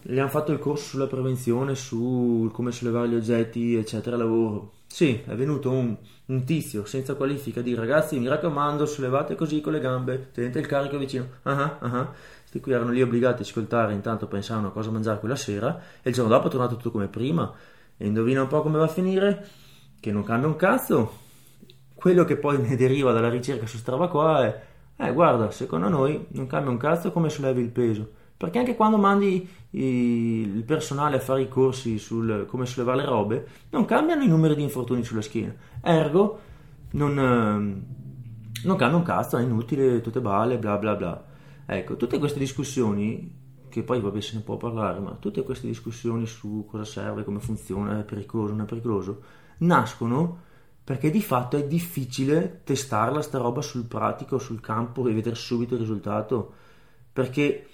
[0.08, 4.74] hanno fatto il corso sulla prevenzione, su come sollevare gli oggetti, eccetera, lavoro.
[4.88, 5.96] Sì, è venuto un,
[6.26, 10.66] un tizio senza qualifica di ragazzi, mi raccomando, sollevate così con le gambe, tenete il
[10.66, 11.28] carico vicino.
[11.44, 12.12] Ah ah ah.
[12.40, 16.10] Questi qui erano lì obbligati a ascoltare, intanto pensavano a cosa mangiare quella sera e
[16.10, 17.54] il giorno dopo è tornato tutto come prima.
[17.96, 19.48] E indovina un po' come va a finire?
[20.00, 21.28] che non cambia un cazzo.
[21.94, 24.62] Quello che poi ne deriva dalla ricerca su Strava qua è,
[24.96, 28.12] eh guarda, secondo noi non cambia un cazzo come sollevi il peso.
[28.40, 33.48] Perché anche quando mandi il personale a fare i corsi sul come sollevare le robe,
[33.72, 35.54] non cambiano i numeri di infortuni sulla schiena.
[35.82, 36.40] Ergo,
[36.92, 37.86] non, ehm,
[38.64, 41.26] non cambia un cazzo, è inutile, tutte balle, bla bla bla.
[41.66, 46.26] Ecco, tutte queste discussioni, che poi vabbè se ne può parlare, ma tutte queste discussioni
[46.26, 49.22] su cosa serve, come funziona, è pericoloso, non è pericoloso,
[49.58, 50.48] nascono
[50.82, 55.74] perché di fatto è difficile testarla sta roba sul pratico, sul campo e vedere subito
[55.74, 56.54] il risultato
[57.12, 57.68] perché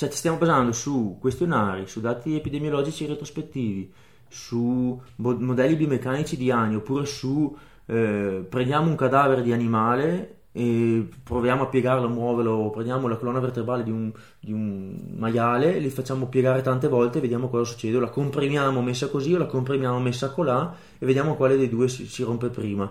[0.00, 3.92] cioè, ci stiamo basando su questionari, su dati epidemiologici retrospettivi,
[4.28, 11.64] su modelli biomeccanici di anni oppure su eh, prendiamo un cadavere di animale e proviamo
[11.64, 16.28] a piegarlo, a muoverlo, prendiamo la colonna vertebrale di un, di un maiale, li facciamo
[16.28, 20.30] piegare tante volte e vediamo cosa succede, la comprimiamo messa così o la comprimiamo messa
[20.30, 22.90] colà e vediamo quale dei due si, si rompe prima.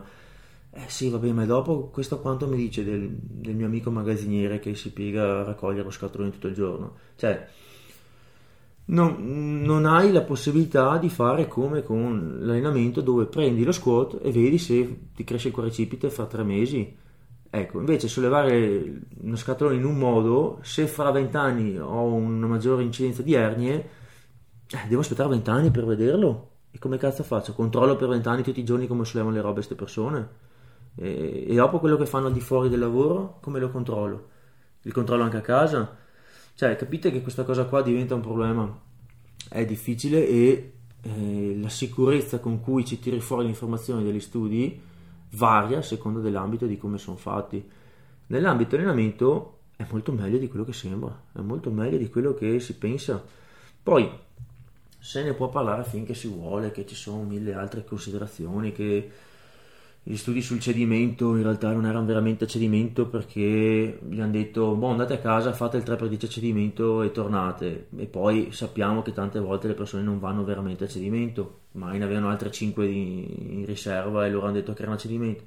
[0.71, 4.75] Eh sì, vabbè, ma dopo questo quanto mi dice del, del, mio amico magazziniere che
[4.75, 6.95] si piega a raccogliere lo scatolone tutto il giorno?
[7.15, 7.47] Cioè,
[8.85, 14.31] non, non, hai la possibilità di fare come con l'allenamento dove prendi lo squat e
[14.31, 16.95] vedi se ti cresce il quadricipite fra tre mesi.
[17.51, 23.23] Ecco, invece sollevare uno scatolone in un modo, se fra vent'anni ho una maggiore incidenza
[23.23, 23.89] di ernie,
[24.69, 26.49] eh, devo aspettare vent'anni per vederlo.
[26.71, 27.53] E come cazzo faccio?
[27.53, 30.48] Controllo per vent'anni tutti i giorni come sollevano le robe queste persone?
[31.01, 34.27] E, e dopo quello che fanno al di fuori del lavoro, come lo controllo?
[34.81, 35.97] Il controllo anche a casa?
[36.53, 38.79] Cioè, capite che questa cosa qua diventa un problema,
[39.49, 44.81] è difficile e eh, la sicurezza con cui ci tiri fuori le informazioni degli studi
[45.31, 47.65] varia a seconda dell'ambito e di come sono fatti.
[48.27, 52.59] Nell'ambito allenamento è molto meglio di quello che sembra, è molto meglio di quello che
[52.59, 53.23] si pensa.
[53.81, 54.09] Poi
[54.99, 59.09] se ne può parlare finché si vuole, che ci sono mille altre considerazioni, che
[60.01, 64.87] gli studi sul cedimento in realtà non erano veramente cedimento perché gli hanno detto boh
[64.87, 67.87] andate a casa fate il 3x10 a cedimento e tornate.
[67.95, 72.03] E poi sappiamo che tante volte le persone non vanno veramente a cedimento ma ne
[72.03, 75.43] avevano altre 5 di, in riserva e loro hanno detto che erano a cedimento.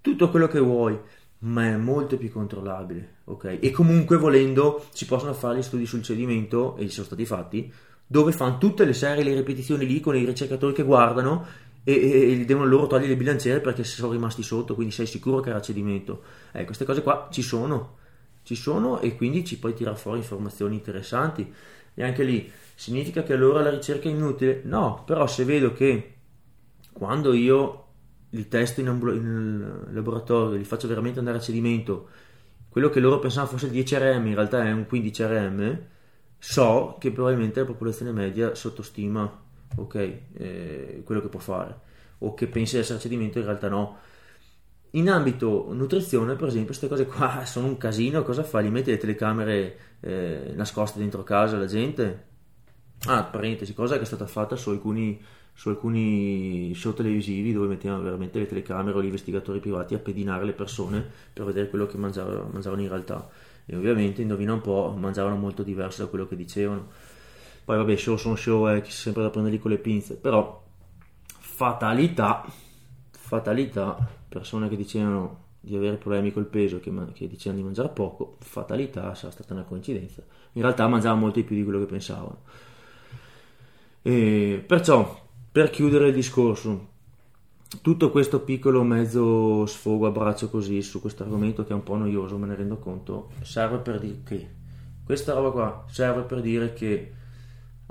[0.00, 0.98] Tutto quello che vuoi
[1.44, 3.58] ma è molto più controllabile ok?
[3.60, 7.72] E comunque volendo si possono fare gli studi sul cedimento e sono stati fatti
[8.12, 11.46] dove fanno tutte le serie le ripetizioni lì con i ricercatori che guardano
[11.84, 15.40] e, e, e devono loro togliere le bilanciere perché sono rimasti sotto, quindi sei sicuro
[15.40, 16.22] che era cedimento.
[16.52, 17.98] Eh, queste cose qua ci sono,
[18.42, 21.52] ci sono e quindi ci puoi tirare fuori informazioni interessanti.
[21.94, 24.62] E anche lì significa che allora la ricerca è inutile?
[24.64, 26.14] No, però se vedo che
[26.92, 27.78] quando io
[28.30, 32.08] li testo in, ambul- in laboratorio, li faccio veramente andare a cedimento,
[32.68, 35.80] quello che loro pensavano fosse il 10 RM in realtà è un 15 RM,
[36.38, 39.40] so che probabilmente la popolazione media sottostima
[39.76, 39.94] ok,
[40.34, 41.78] eh, quello che può fare,
[42.18, 43.98] o che pensi di essere cedimento, in realtà no.
[44.94, 48.64] In ambito nutrizione, per esempio, queste cose qua sono un casino, cosa fai?
[48.64, 52.30] Li metti le telecamere eh, nascoste dentro casa la gente?
[53.06, 55.20] Ah, parentesi, cosa che è stata fatta su alcuni,
[55.52, 60.44] su alcuni show televisivi dove mettevano veramente le telecamere o gli investigatori privati a pedinare
[60.44, 63.28] le persone per vedere quello che mangiavano, mangiavano in realtà.
[63.64, 66.88] E ovviamente, indovina un po', mangiavano molto diverso da quello che dicevano
[67.64, 70.62] poi vabbè, show sono show, è sempre da prenderli con le pinze, però
[71.26, 72.44] fatalità,
[73.10, 78.36] fatalità, persone che dicevano di avere problemi col peso, che, che dicevano di mangiare poco,
[78.40, 80.22] fatalità, sarà stata una coincidenza.
[80.52, 82.38] In realtà mangiavano molto di più di quello che pensavano.
[84.02, 85.20] E perciò,
[85.52, 86.88] per chiudere il discorso,
[87.80, 91.96] tutto questo piccolo mezzo sfogo a braccio così su questo argomento che è un po'
[91.96, 94.48] noioso, me ne rendo conto, serve per dire che
[95.04, 97.12] questa roba qua serve per dire che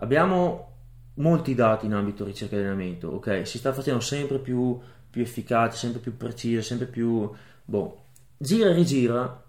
[0.01, 0.69] Abbiamo
[1.15, 3.45] molti dati in ambito ricerca e allenamento, ok?
[3.45, 4.79] Si sta facendo sempre più,
[5.09, 7.29] più efficace, sempre più preciso, sempre più...
[7.63, 9.43] Boh, gira e rigira,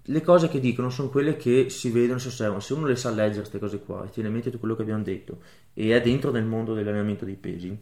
[0.00, 2.60] le cose che dicono sono quelle che si vedono, si osservano.
[2.60, 4.82] Se uno le sa leggere queste cose qua, e tiene a mente tutto quello che
[4.82, 5.40] abbiamo detto,
[5.74, 7.76] e è dentro nel mondo dell'allenamento dei pesi,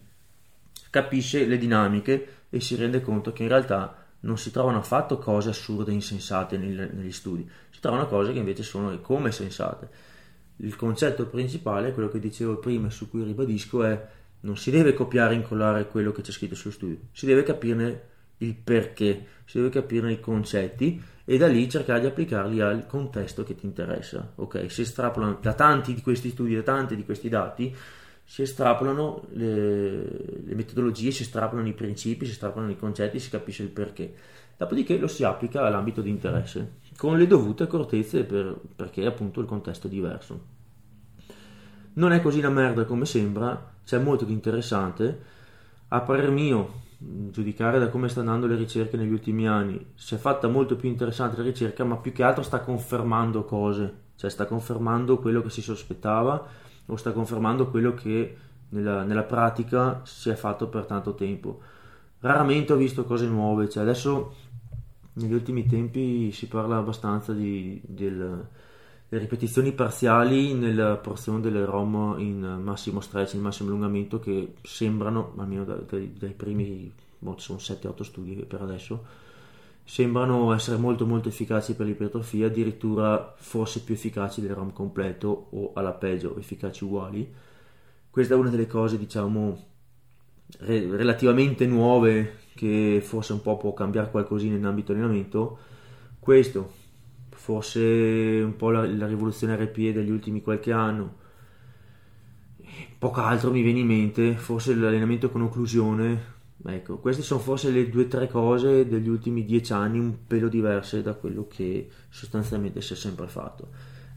[0.88, 5.50] capisce le dinamiche e si rende conto che in realtà non si trovano affatto cose
[5.50, 10.13] assurde e insensate negli studi, si trovano cose che invece sono come sensate
[10.57, 14.07] il concetto principale, quello che dicevo prima e su cui ribadisco, è
[14.40, 18.12] non si deve copiare e incollare quello che c'è scritto sullo studio, si deve capirne
[18.38, 23.42] il perché, si deve capirne i concetti e da lì cercare di applicarli al contesto
[23.42, 24.32] che ti interessa.
[24.36, 27.74] Ok, si estrapolano da tanti di questi studi, da tanti di questi dati,
[28.22, 30.02] si estrapolano le,
[30.44, 34.14] le metodologie, si estrapolano i principi, si estrapolano i concetti, si capisce il perché.
[34.57, 39.47] Dopodiché lo si applica all'ambito di interesse con le dovute accortezze per, perché appunto il
[39.47, 40.53] contesto è diverso.
[41.95, 45.32] Non è così una merda come sembra, c'è molto di interessante.
[45.88, 50.18] A parer mio, giudicare da come stanno andando le ricerche negli ultimi anni, si è
[50.18, 54.47] fatta molto più interessante la ricerca, ma più che altro sta confermando cose, cioè sta
[54.47, 56.47] confermando quello che si sospettava
[56.86, 58.36] o sta confermando quello che
[58.70, 61.61] nella, nella pratica si è fatto per tanto tempo.
[62.20, 64.34] Raramente ho visto cose nuove, cioè adesso
[65.14, 68.46] negli ultimi tempi si parla abbastanza di, del,
[69.08, 75.34] delle ripetizioni parziali nella porzione delle ROM in massimo stretch, in massimo allungamento che sembrano,
[75.36, 79.04] almeno dai, dai, primi, boh, sono 7-8 studi per adesso,
[79.84, 85.72] sembrano essere molto molto efficaci per l'ipertrofia, addirittura forse più efficaci del ROM completo o
[85.74, 87.32] alla peggio efficaci uguali.
[88.10, 89.73] Questa è una delle cose, diciamo,
[90.61, 95.59] re- relativamente nuove che forse un po' può cambiare qualcosina in ambito allenamento,
[96.20, 96.72] questo,
[97.30, 101.22] forse un po' la, la rivoluzione RPE degli ultimi qualche anno,
[102.99, 106.32] poco altro mi viene in mente, forse l'allenamento con occlusione,
[106.64, 110.49] ecco, queste sono forse le due o tre cose degli ultimi dieci anni un pelo
[110.49, 113.68] diverse da quello che sostanzialmente si è sempre fatto.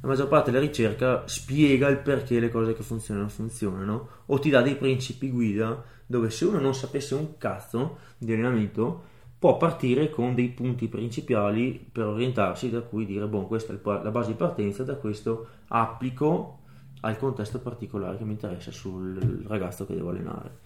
[0.02, 4.50] la maggior parte della ricerca spiega il perché le cose che funzionano funzionano o ti
[4.50, 10.10] dà dei principi guida dove se uno non sapesse un cazzo di allenamento può partire
[10.10, 14.38] con dei punti principali per orientarsi da cui dire, boh, questa è la base di
[14.38, 16.60] partenza, da questo applico
[17.02, 20.66] al contesto particolare che mi interessa sul ragazzo che devo allenare.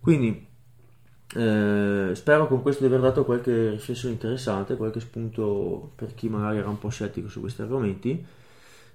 [0.00, 0.46] Quindi
[1.34, 6.58] eh, spero con questo di aver dato qualche riflessione interessante, qualche spunto per chi magari
[6.58, 8.24] era un po' scettico su questi argomenti.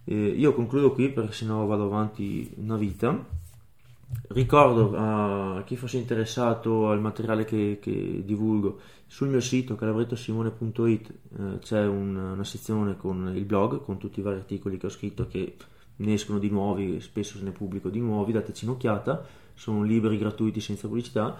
[0.06, 3.24] Eh, io concludo qui perché sennò vado avanti una vita
[4.30, 11.60] ricordo a chi fosse interessato al materiale che, che divulgo sul mio sito calabrettosimone.it eh,
[11.60, 15.28] c'è un, una sezione con il blog con tutti i vari articoli che ho scritto
[15.28, 15.56] che
[15.98, 19.26] ne escono di nuovi spesso se ne pubblico di nuovi dateci un'occhiata
[19.62, 21.38] sono liberi gratuiti senza pubblicità.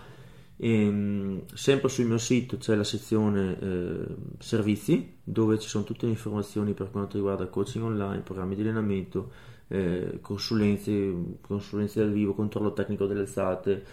[0.56, 4.06] E, ehm, sempre sul mio sito c'è la sezione eh,
[4.38, 9.32] servizi dove ci sono tutte le informazioni per quanto riguarda coaching online programmi di allenamento
[9.72, 13.84] eh, consulenze, consulenze dal vivo, controllo tecnico delle alzate,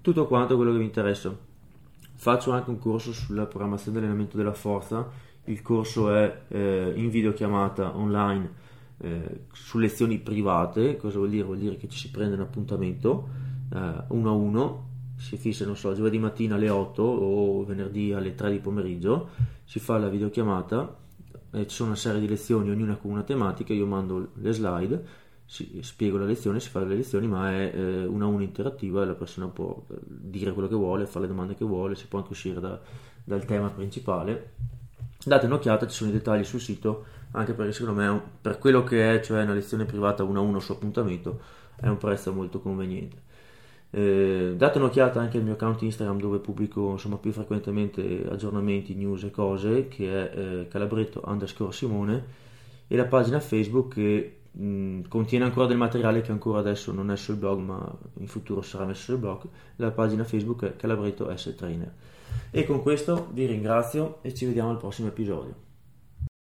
[0.00, 1.36] tutto quanto quello che mi interessa.
[2.14, 5.08] Faccio anche un corso sulla programmazione dell'allenamento della forza,
[5.44, 8.50] il corso è eh, in videochiamata online
[8.98, 11.44] eh, su lezioni private, cosa vuol dire?
[11.44, 13.28] Vuol dire che ci si prende un appuntamento
[13.74, 18.34] eh, uno a uno, si fissa, non so, giovedì mattina alle 8 o venerdì alle
[18.34, 19.28] 3 di pomeriggio,
[19.64, 20.96] si fa la videochiamata,
[21.52, 25.24] eh, ci sono una serie di lezioni, ognuna con una tematica, io mando le slide
[25.46, 29.02] si, spiego la lezione, si fa le lezioni, ma è eh, una a una interattiva
[29.02, 32.08] e la persona può eh, dire quello che vuole, fare le domande che vuole, si
[32.08, 32.78] può anche uscire da,
[33.24, 34.52] dal tema principale.
[35.24, 39.14] Date un'occhiata, ci sono i dettagli sul sito, anche perché secondo me per quello che
[39.14, 41.40] è, cioè una lezione privata uno a uno su appuntamento,
[41.76, 43.24] è un prezzo molto conveniente.
[43.90, 49.22] Eh, date un'occhiata anche al mio account Instagram dove pubblico insomma, più frequentemente aggiornamenti, news
[49.24, 52.24] e cose, che è eh, calabretto underscore Simone,
[52.88, 57.16] e la pagina Facebook che mm, contiene ancora del materiale che ancora adesso non è
[57.16, 59.42] sul blog ma in futuro sarà messo sul blog
[59.76, 61.92] la pagina Facebook è Calabretto S Trainer.
[62.50, 65.65] E con questo vi ringrazio e ci vediamo al prossimo episodio